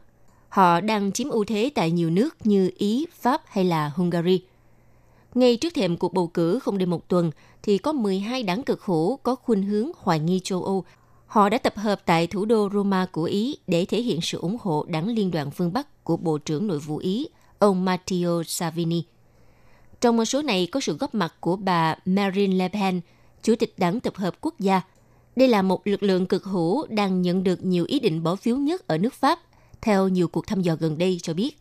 [0.48, 4.42] Họ đang chiếm ưu thế tại nhiều nước như Ý, Pháp hay là Hungary.
[5.34, 7.30] Ngay trước thềm cuộc bầu cử không đầy một tuần,
[7.62, 10.84] thì có 12 đảng cực hữu có khuynh hướng hoài nghi châu Âu.
[11.26, 14.56] Họ đã tập hợp tại thủ đô Roma của Ý để thể hiện sự ủng
[14.60, 17.28] hộ đảng Liên đoàn phương Bắc của Bộ trưởng Nội vụ Ý,
[17.58, 19.04] ông Matteo Salvini.
[20.02, 23.00] Trong một số này có sự góp mặt của bà Marine Le Pen,
[23.42, 24.80] Chủ tịch Đảng Tập hợp Quốc gia.
[25.36, 28.56] Đây là một lực lượng cực hữu đang nhận được nhiều ý định bỏ phiếu
[28.56, 29.38] nhất ở nước Pháp,
[29.80, 31.58] theo nhiều cuộc thăm dò gần đây cho biết.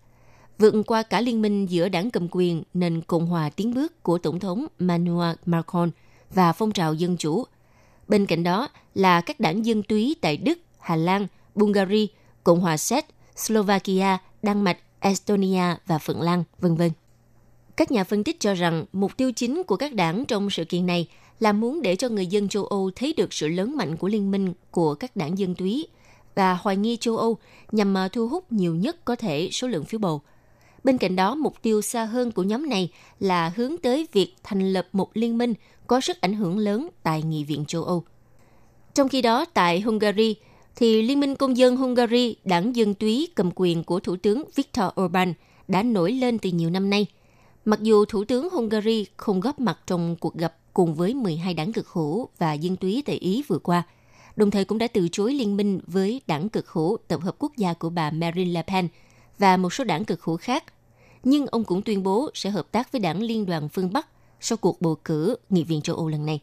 [0.57, 4.17] Vượt qua cả liên minh giữa đảng cầm quyền nền Cộng hòa tiến bước của
[4.17, 5.91] Tổng thống Emmanuel Macron
[6.33, 7.43] và phong trào dân chủ.
[8.07, 12.05] Bên cạnh đó là các đảng dân túy tại Đức, Hà Lan, Bulgaria,
[12.43, 16.91] Cộng hòa Séc, Slovakia, Đan Mạch, Estonia và Phần Lan, vân vân.
[17.77, 20.85] Các nhà phân tích cho rằng mục tiêu chính của các đảng trong sự kiện
[20.85, 21.07] này
[21.39, 24.31] là muốn để cho người dân châu Âu thấy được sự lớn mạnh của liên
[24.31, 25.87] minh của các đảng dân túy
[26.35, 27.37] và hoài nghi châu Âu
[27.71, 30.21] nhằm à, thu hút nhiều nhất có thể số lượng phiếu bầu.
[30.83, 34.73] Bên cạnh đó, mục tiêu xa hơn của nhóm này là hướng tới việc thành
[34.73, 35.53] lập một liên minh
[35.87, 38.03] có sức ảnh hưởng lớn tại Nghị viện châu Âu.
[38.93, 40.35] Trong khi đó, tại Hungary,
[40.75, 44.85] thì Liên minh Công dân Hungary, đảng Dân túy cầm quyền của Thủ tướng Viktor
[45.01, 45.33] Orbán
[45.67, 47.05] đã nổi lên từ nhiều năm nay.
[47.65, 51.73] Mặc dù Thủ tướng Hungary không góp mặt trong cuộc gặp cùng với 12 đảng
[51.73, 53.83] cực hữu và dân túy tại Ý vừa qua,
[54.35, 57.51] đồng thời cũng đã từ chối liên minh với đảng cực hữu Tập hợp Quốc
[57.57, 58.87] gia của bà Marine Le Pen
[59.37, 60.63] và một số đảng cực hữu khác.
[61.23, 64.07] Nhưng ông cũng tuyên bố sẽ hợp tác với đảng Liên đoàn phương Bắc
[64.39, 66.39] sau cuộc bầu cử Nghị viện châu Âu lần này.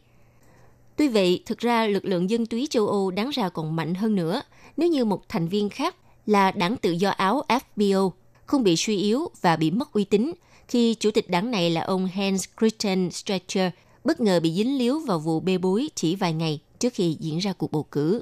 [0.95, 4.15] Tuy vậy, thực ra lực lượng dân túy châu Âu đáng ra còn mạnh hơn
[4.15, 4.41] nữa
[4.77, 5.95] nếu như một thành viên khác
[6.25, 8.11] là đảng tự do Áo FBO
[8.45, 10.31] không bị suy yếu và bị mất uy tín
[10.69, 13.71] khi chủ tịch đảng này là ông Hans Christian Stracher
[14.03, 17.37] bất ngờ bị dính líu vào vụ bê bối chỉ vài ngày trước khi diễn
[17.37, 18.21] ra cuộc bầu cử.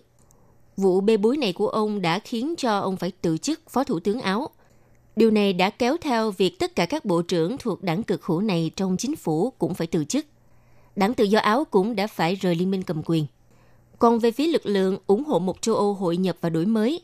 [0.78, 4.00] Vụ bê bối này của ông đã khiến cho ông phải từ chức Phó Thủ
[4.00, 4.50] tướng Áo.
[5.16, 8.42] Điều này đã kéo theo việc tất cả các bộ trưởng thuộc đảng cực hữu
[8.42, 10.26] này trong chính phủ cũng phải từ chức.
[10.96, 13.26] Đảng Tự do Áo cũng đã phải rời liên minh cầm quyền.
[14.00, 17.02] Còn về phía lực lượng ủng hộ một châu Âu hội nhập và đổi mới,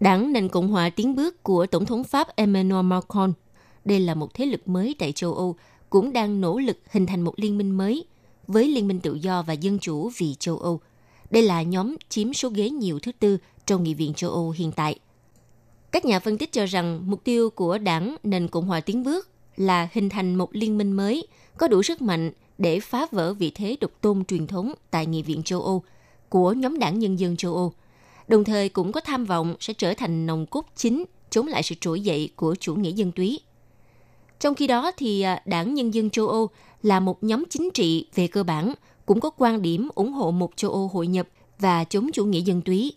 [0.00, 3.32] đảng nền Cộng hòa tiến bước của Tổng thống Pháp Emmanuel Macron,
[3.86, 5.56] đây là một thế lực mới tại châu Âu,
[5.90, 8.04] cũng đang nỗ lực hình thành một liên minh mới
[8.46, 10.80] với Liên minh Tự do và Dân chủ vì châu Âu.
[11.30, 14.72] Đây là nhóm chiếm số ghế nhiều thứ tư trong Nghị viện châu Âu hiện
[14.72, 14.98] tại.
[15.92, 19.28] Các nhà phân tích cho rằng mục tiêu của đảng nền Cộng hòa tiến bước
[19.56, 21.26] là hình thành một liên minh mới
[21.58, 25.22] có đủ sức mạnh để phá vỡ vị thế độc tôn truyền thống tại Nghị
[25.22, 25.82] viện châu Âu
[26.28, 27.72] của nhóm đảng Nhân dân châu Âu,
[28.28, 31.74] đồng thời cũng có tham vọng sẽ trở thành nòng cốt chính chống lại sự
[31.80, 33.40] trỗi dậy của chủ nghĩa dân túy.
[34.40, 36.48] Trong khi đó thì à, đảng Nhân dân châu Âu
[36.82, 38.74] là một nhóm chính trị về cơ bản
[39.06, 41.28] cũng có quan điểm ủng hộ một châu Âu hội nhập
[41.58, 42.92] và chống chủ nghĩa dân túy.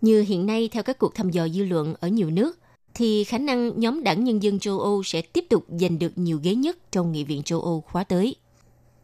[0.00, 2.58] Như hiện nay theo các cuộc thăm dò dư luận ở nhiều nước,
[2.94, 6.40] thì khả năng nhóm đảng Nhân dân châu Âu sẽ tiếp tục giành được nhiều
[6.42, 8.36] ghế nhất trong Nghị viện châu Âu khóa tới.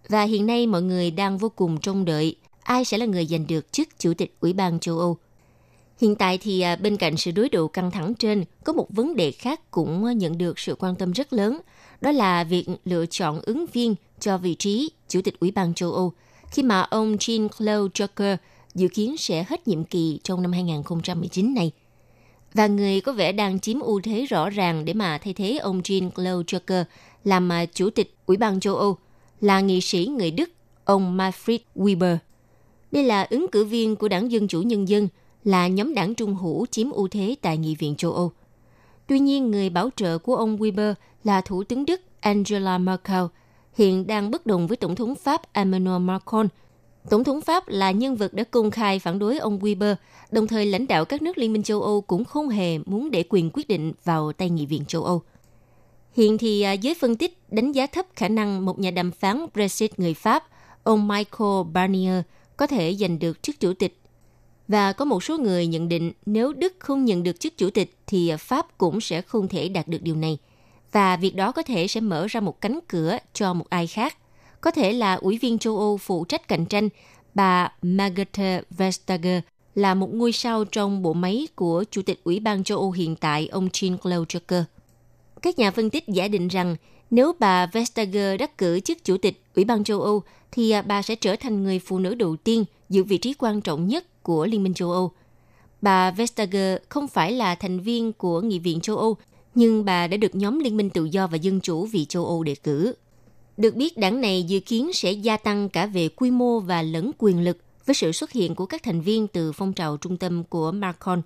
[0.09, 3.47] Và hiện nay mọi người đang vô cùng trông đợi ai sẽ là người giành
[3.47, 5.17] được chức Chủ tịch Ủy ban châu Âu.
[6.01, 9.17] Hiện tại thì à, bên cạnh sự đối đầu căng thẳng trên, có một vấn
[9.17, 11.61] đề khác cũng à, nhận được sự quan tâm rất lớn,
[12.01, 15.93] đó là việc lựa chọn ứng viên cho vị trí Chủ tịch Ủy ban châu
[15.93, 16.13] Âu,
[16.51, 18.37] khi mà ông Jean-Claude Juncker
[18.75, 21.71] dự kiến sẽ hết nhiệm kỳ trong năm 2019 này.
[22.55, 25.81] Và người có vẻ đang chiếm ưu thế rõ ràng để mà thay thế ông
[25.81, 26.85] Jean-Claude Juncker
[27.25, 28.97] làm à, Chủ tịch Ủy ban châu Âu
[29.41, 30.51] là nghị sĩ người Đức,
[30.85, 32.17] ông Manfred Weber.
[32.93, 35.09] Đây là ứng cử viên của đảng Dân Chủ Nhân dân,
[35.45, 38.33] là nhóm đảng trung hữu chiếm ưu thế tại Nghị viện châu Âu.
[39.07, 43.25] Tuy nhiên, người bảo trợ của ông Weber là Thủ tướng Đức Angela Merkel,
[43.75, 46.49] hiện đang bất đồng với Tổng thống Pháp Emmanuel Macron.
[47.11, 49.95] Tổng thống Pháp là nhân vật đã công khai phản đối ông Weber,
[50.31, 53.25] đồng thời lãnh đạo các nước Liên minh châu Âu cũng không hề muốn để
[53.29, 55.23] quyền quyết định vào tay Nghị viện châu Âu.
[56.13, 59.47] Hiện thì à, giới phân tích đánh giá thấp khả năng một nhà đàm phán
[59.55, 60.45] Brexit người Pháp,
[60.83, 62.23] ông Michael Barnier,
[62.57, 64.01] có thể giành được chức chủ tịch.
[64.69, 67.97] Và có một số người nhận định nếu Đức không nhận được chức chủ tịch
[68.07, 70.39] thì Pháp cũng sẽ không thể đạt được điều này.
[70.93, 74.17] Và việc đó có thể sẽ mở ra một cánh cửa cho một ai khác.
[74.61, 76.89] Có thể là Ủy viên châu Âu phụ trách cạnh tranh,
[77.35, 79.43] bà Margrethe Vestager
[79.75, 83.17] là một ngôi sao trong bộ máy của Chủ tịch Ủy ban châu Âu hiện
[83.17, 84.63] tại ông Jean-Claude Juncker.
[85.43, 86.77] Các nhà phân tích giả định rằng
[87.11, 91.15] nếu bà Vestager đắc cử chức chủ tịch Ủy ban châu Âu thì bà sẽ
[91.15, 94.63] trở thành người phụ nữ đầu tiên giữ vị trí quan trọng nhất của Liên
[94.63, 95.11] minh châu Âu.
[95.83, 99.17] Bà Vestager không phải là thành viên của Nghị viện châu Âu,
[99.55, 102.43] nhưng bà đã được nhóm Liên minh Tự do và Dân chủ vì châu Âu
[102.43, 102.95] đề cử.
[103.57, 107.11] Được biết đảng này dự kiến sẽ gia tăng cả về quy mô và lẫn
[107.19, 110.45] quyền lực với sự xuất hiện của các thành viên từ phong trào trung tâm
[110.45, 111.23] của Macron.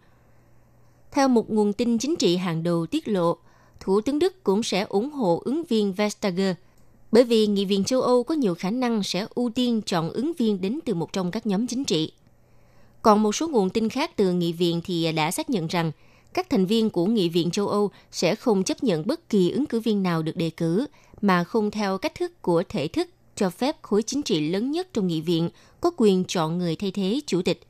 [1.12, 3.36] Theo một nguồn tin chính trị hàng đầu tiết lộ,
[3.80, 6.56] Thủ tướng Đức cũng sẽ ủng hộ ứng viên Vestager,
[7.12, 10.32] bởi vì Nghị viện châu Âu có nhiều khả năng sẽ ưu tiên chọn ứng
[10.32, 12.12] viên đến từ một trong các nhóm chính trị.
[13.08, 15.92] Còn một số nguồn tin khác từ Nghị viện thì đã xác nhận rằng
[16.34, 19.66] các thành viên của Nghị viện châu Âu sẽ không chấp nhận bất kỳ ứng
[19.66, 20.86] cử viên nào được đề cử
[21.20, 24.88] mà không theo cách thức của thể thức cho phép khối chính trị lớn nhất
[24.92, 25.50] trong nghị viện
[25.80, 27.60] có quyền chọn người thay thế chủ tịch.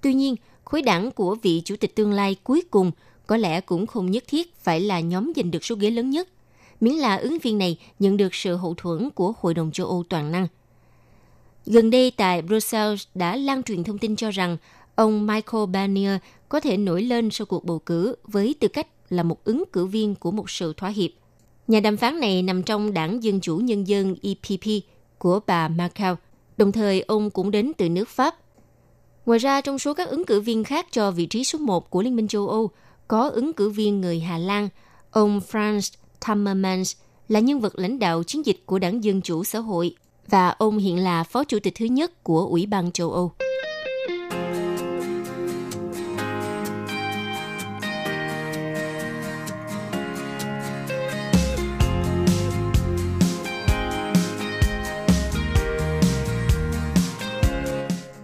[0.00, 2.90] Tuy nhiên, khối đảng của vị chủ tịch tương lai cuối cùng
[3.26, 6.28] có lẽ cũng không nhất thiết phải là nhóm giành được số ghế lớn nhất,
[6.80, 10.04] miễn là ứng viên này nhận được sự hậu thuẫn của Hội đồng châu Âu
[10.08, 10.46] toàn năng.
[11.66, 14.56] Gần đây tại Brussels đã lan truyền thông tin cho rằng
[14.94, 16.16] ông Michael Barnier
[16.48, 19.86] có thể nổi lên sau cuộc bầu cử với tư cách là một ứng cử
[19.86, 21.10] viên của một sự thỏa hiệp.
[21.68, 24.84] Nhà đàm phán này nằm trong đảng Dân Chủ Nhân dân EPP
[25.18, 26.14] của bà Merkel,
[26.56, 28.34] đồng thời ông cũng đến từ nước Pháp.
[29.26, 32.02] Ngoài ra, trong số các ứng cử viên khác cho vị trí số 1 của
[32.02, 32.70] Liên minh châu Âu,
[33.08, 34.68] có ứng cử viên người Hà Lan,
[35.10, 35.94] ông Franz
[36.26, 36.96] Timmermans
[37.28, 39.94] là nhân vật lãnh đạo chiến dịch của đảng Dân Chủ Xã hội
[40.30, 43.32] và ông hiện là phó chủ tịch thứ nhất của Ủy ban châu Âu.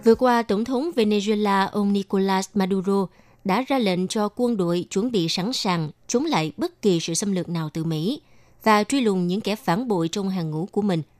[0.03, 3.07] Vừa qua, Tổng thống Venezuela ông Nicolas Maduro
[3.43, 7.13] đã ra lệnh cho quân đội chuẩn bị sẵn sàng chống lại bất kỳ sự
[7.13, 8.21] xâm lược nào từ Mỹ
[8.63, 11.01] và truy lùng những kẻ phản bội trong hàng ngũ của mình–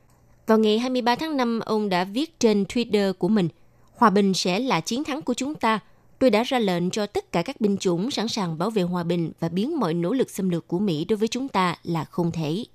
[0.47, 3.49] vào ngày 23 tháng 5, ông đã viết trên Twitter của mình,
[3.95, 5.79] Hòa bình sẽ là chiến thắng của chúng ta.
[6.19, 9.03] Tôi đã ra lệnh cho tất cả các binh chủng sẵn sàng bảo vệ hòa
[9.03, 12.03] bình và biến mọi nỗ lực xâm lược của Mỹ đối với chúng ta là
[12.03, 12.65] không thể.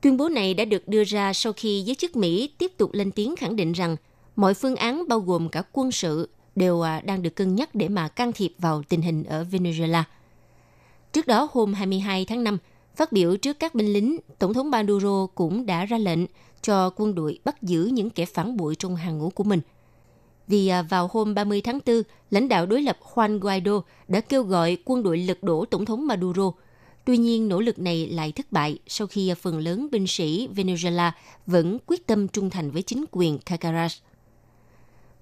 [0.00, 3.10] Tuyên bố này đã được đưa ra sau khi giới chức Mỹ tiếp tục lên
[3.10, 3.96] tiếng khẳng định rằng
[4.36, 7.88] mọi phương án bao gồm cả quân sự đều à, đang được cân nhắc để
[7.88, 10.02] mà can thiệp vào tình hình ở Venezuela.
[11.12, 12.58] Trước đó hôm 22 tháng 5,
[12.96, 16.20] phát biểu trước các binh lính, Tổng thống Maduro cũng đã ra lệnh
[16.62, 19.60] cho quân đội bắt giữ những kẻ phản bội trong hàng ngũ của mình.
[20.48, 24.42] Vì à, vào hôm 30 tháng 4, lãnh đạo đối lập Juan Guaido đã kêu
[24.42, 26.52] gọi quân đội lật đổ Tổng thống Maduro.
[27.04, 31.10] Tuy nhiên, nỗ lực này lại thất bại sau khi phần lớn binh sĩ Venezuela
[31.46, 33.96] vẫn quyết tâm trung thành với chính quyền Caracas.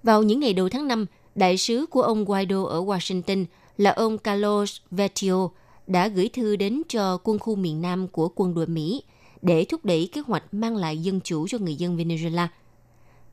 [0.03, 1.05] Vào những ngày đầu tháng 5,
[1.35, 3.45] đại sứ của ông Guaido ở Washington
[3.77, 5.49] là ông Carlos Vetio
[5.87, 9.03] đã gửi thư đến cho quân khu miền Nam của quân đội Mỹ
[9.41, 12.47] để thúc đẩy kế hoạch mang lại dân chủ cho người dân Venezuela.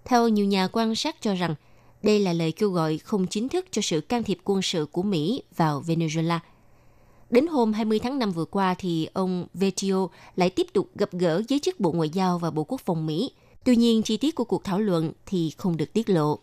[0.05, 1.55] Theo nhiều nhà quan sát cho rằng,
[2.03, 5.03] đây là lời kêu gọi không chính thức cho sự can thiệp quân sự của
[5.03, 6.39] Mỹ vào Venezuela.
[7.31, 11.43] Đến hôm 20 tháng 5 vừa qua thì ông Vetio lại tiếp tục gặp gỡ
[11.49, 13.31] giới chức Bộ Ngoại giao và Bộ Quốc phòng Mỹ.
[13.65, 16.39] Tuy nhiên, chi tiết của cuộc thảo luận thì không được tiết lộ.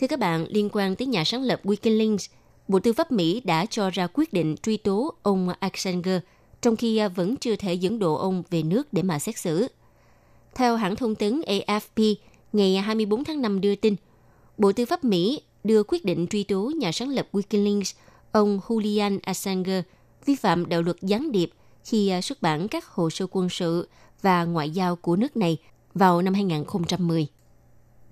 [0.00, 2.28] Thưa các bạn, liên quan tới nhà sáng lập Wikileaks,
[2.68, 6.20] Bộ Tư pháp Mỹ đã cho ra quyết định truy tố ông Assanger,
[6.62, 9.68] trong khi à, vẫn chưa thể dẫn độ ông về nước để mà xét xử.
[10.54, 12.14] Theo hãng thông tấn AFP,
[12.52, 13.96] ngày 24 tháng 5 đưa tin,
[14.58, 17.94] Bộ Tư pháp Mỹ đưa quyết định truy tố nhà sáng lập Wikileaks,
[18.32, 19.82] ông Julian Assanger,
[20.24, 21.50] vi phạm đạo luật gián điệp
[21.84, 23.88] khi à, xuất bản các hồ sơ quân sự
[24.22, 25.56] và ngoại giao của nước này
[25.94, 27.26] vào năm 2010.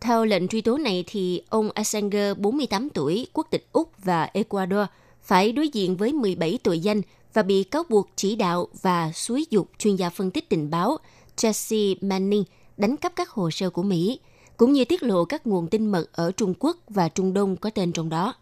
[0.00, 4.86] Theo lệnh truy tố này thì ông Assanger 48 tuổi, quốc tịch Úc và Ecuador
[5.22, 7.02] phải đối diện với 17 tội danh
[7.34, 10.98] và bị cáo buộc chỉ đạo và xúi dục chuyên gia phân tích tình báo
[11.36, 12.44] Jesse Manning
[12.76, 14.20] đánh cắp các hồ sơ của Mỹ,
[14.56, 17.70] cũng như tiết lộ các nguồn tin mật ở Trung Quốc và Trung Đông có
[17.70, 18.34] tên trong đó.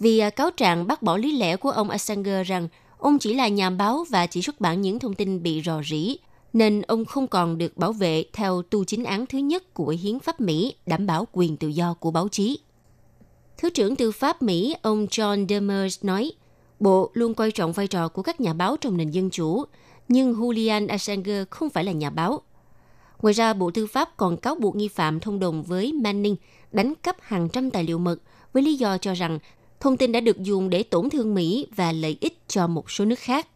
[0.00, 2.68] Vì à, cáo trạng bác bỏ lý lẽ của ông Assanger rằng
[2.98, 6.16] ông chỉ là nhà báo và chỉ xuất bản những thông tin bị rò rỉ,
[6.52, 10.20] nên ông không còn được bảo vệ theo tu chính án thứ nhất của hiến
[10.20, 12.58] pháp Mỹ đảm bảo quyền tự do của báo chí.
[13.58, 16.32] Thứ trưởng tư pháp Mỹ ông John Demers nói,
[16.80, 19.64] Bộ luôn coi trọng vai trò của các nhà báo trong nền dân chủ,
[20.08, 22.40] nhưng Julian Assange không phải là nhà báo.
[23.22, 26.36] Ngoài ra, Bộ Tư pháp còn cáo buộc nghi phạm thông đồng với Manning
[26.72, 28.16] đánh cắp hàng trăm tài liệu mật
[28.52, 29.38] với lý do cho rằng
[29.80, 33.04] thông tin đã được dùng để tổn thương Mỹ và lợi ích cho một số
[33.04, 33.46] nước khác.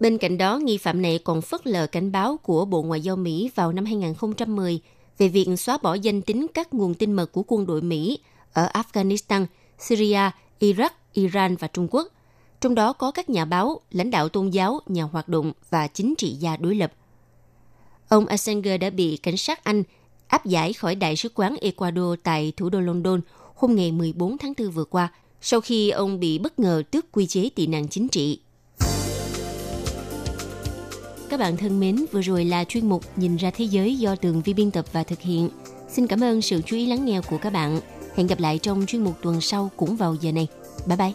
[0.00, 3.16] Bên cạnh đó, nghi phạm này còn phớt lờ cảnh báo của Bộ Ngoại giao
[3.16, 4.80] Mỹ vào năm 2010
[5.18, 8.18] về việc xóa bỏ danh tính các nguồn tin mật của quân đội Mỹ
[8.52, 9.46] ở Afghanistan,
[9.78, 10.30] Syria,
[10.60, 12.08] Iraq, Iran và Trung Quốc.
[12.60, 16.14] Trong đó có các nhà báo, lãnh đạo tôn giáo, nhà hoạt động và chính
[16.18, 16.92] trị gia đối lập.
[18.08, 19.82] Ông Assanger đã bị cảnh sát Anh
[20.26, 23.20] áp giải khỏi Đại sứ quán Ecuador tại thủ đô London
[23.54, 27.26] hôm ngày 14 tháng 4 vừa qua, sau khi ông bị bất ngờ tước quy
[27.26, 28.40] chế tị nạn chính trị
[31.30, 34.42] các bạn thân mến, vừa rồi là chuyên mục Nhìn ra thế giới do tường
[34.42, 35.48] vi biên tập và thực hiện.
[35.88, 37.80] Xin cảm ơn sự chú ý lắng nghe của các bạn.
[38.16, 40.48] Hẹn gặp lại trong chuyên mục tuần sau cũng vào giờ này.
[40.86, 41.12] Bye bye!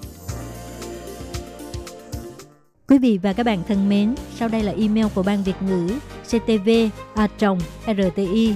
[2.87, 5.89] Quý vị và các bạn thân mến, sau đây là email của Ban Việt ngữ
[6.23, 6.69] ctv
[7.15, 7.27] a
[7.87, 8.53] rti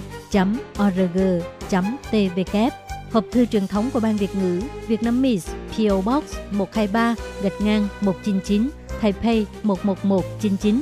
[0.83, 1.19] org
[2.11, 2.57] tvk
[3.11, 7.61] Hộp thư truyền thống của Ban Việt ngữ Việt Nam Miss PO Box 123 gạch
[7.61, 8.69] ngang 199
[9.01, 10.81] Taipei 11199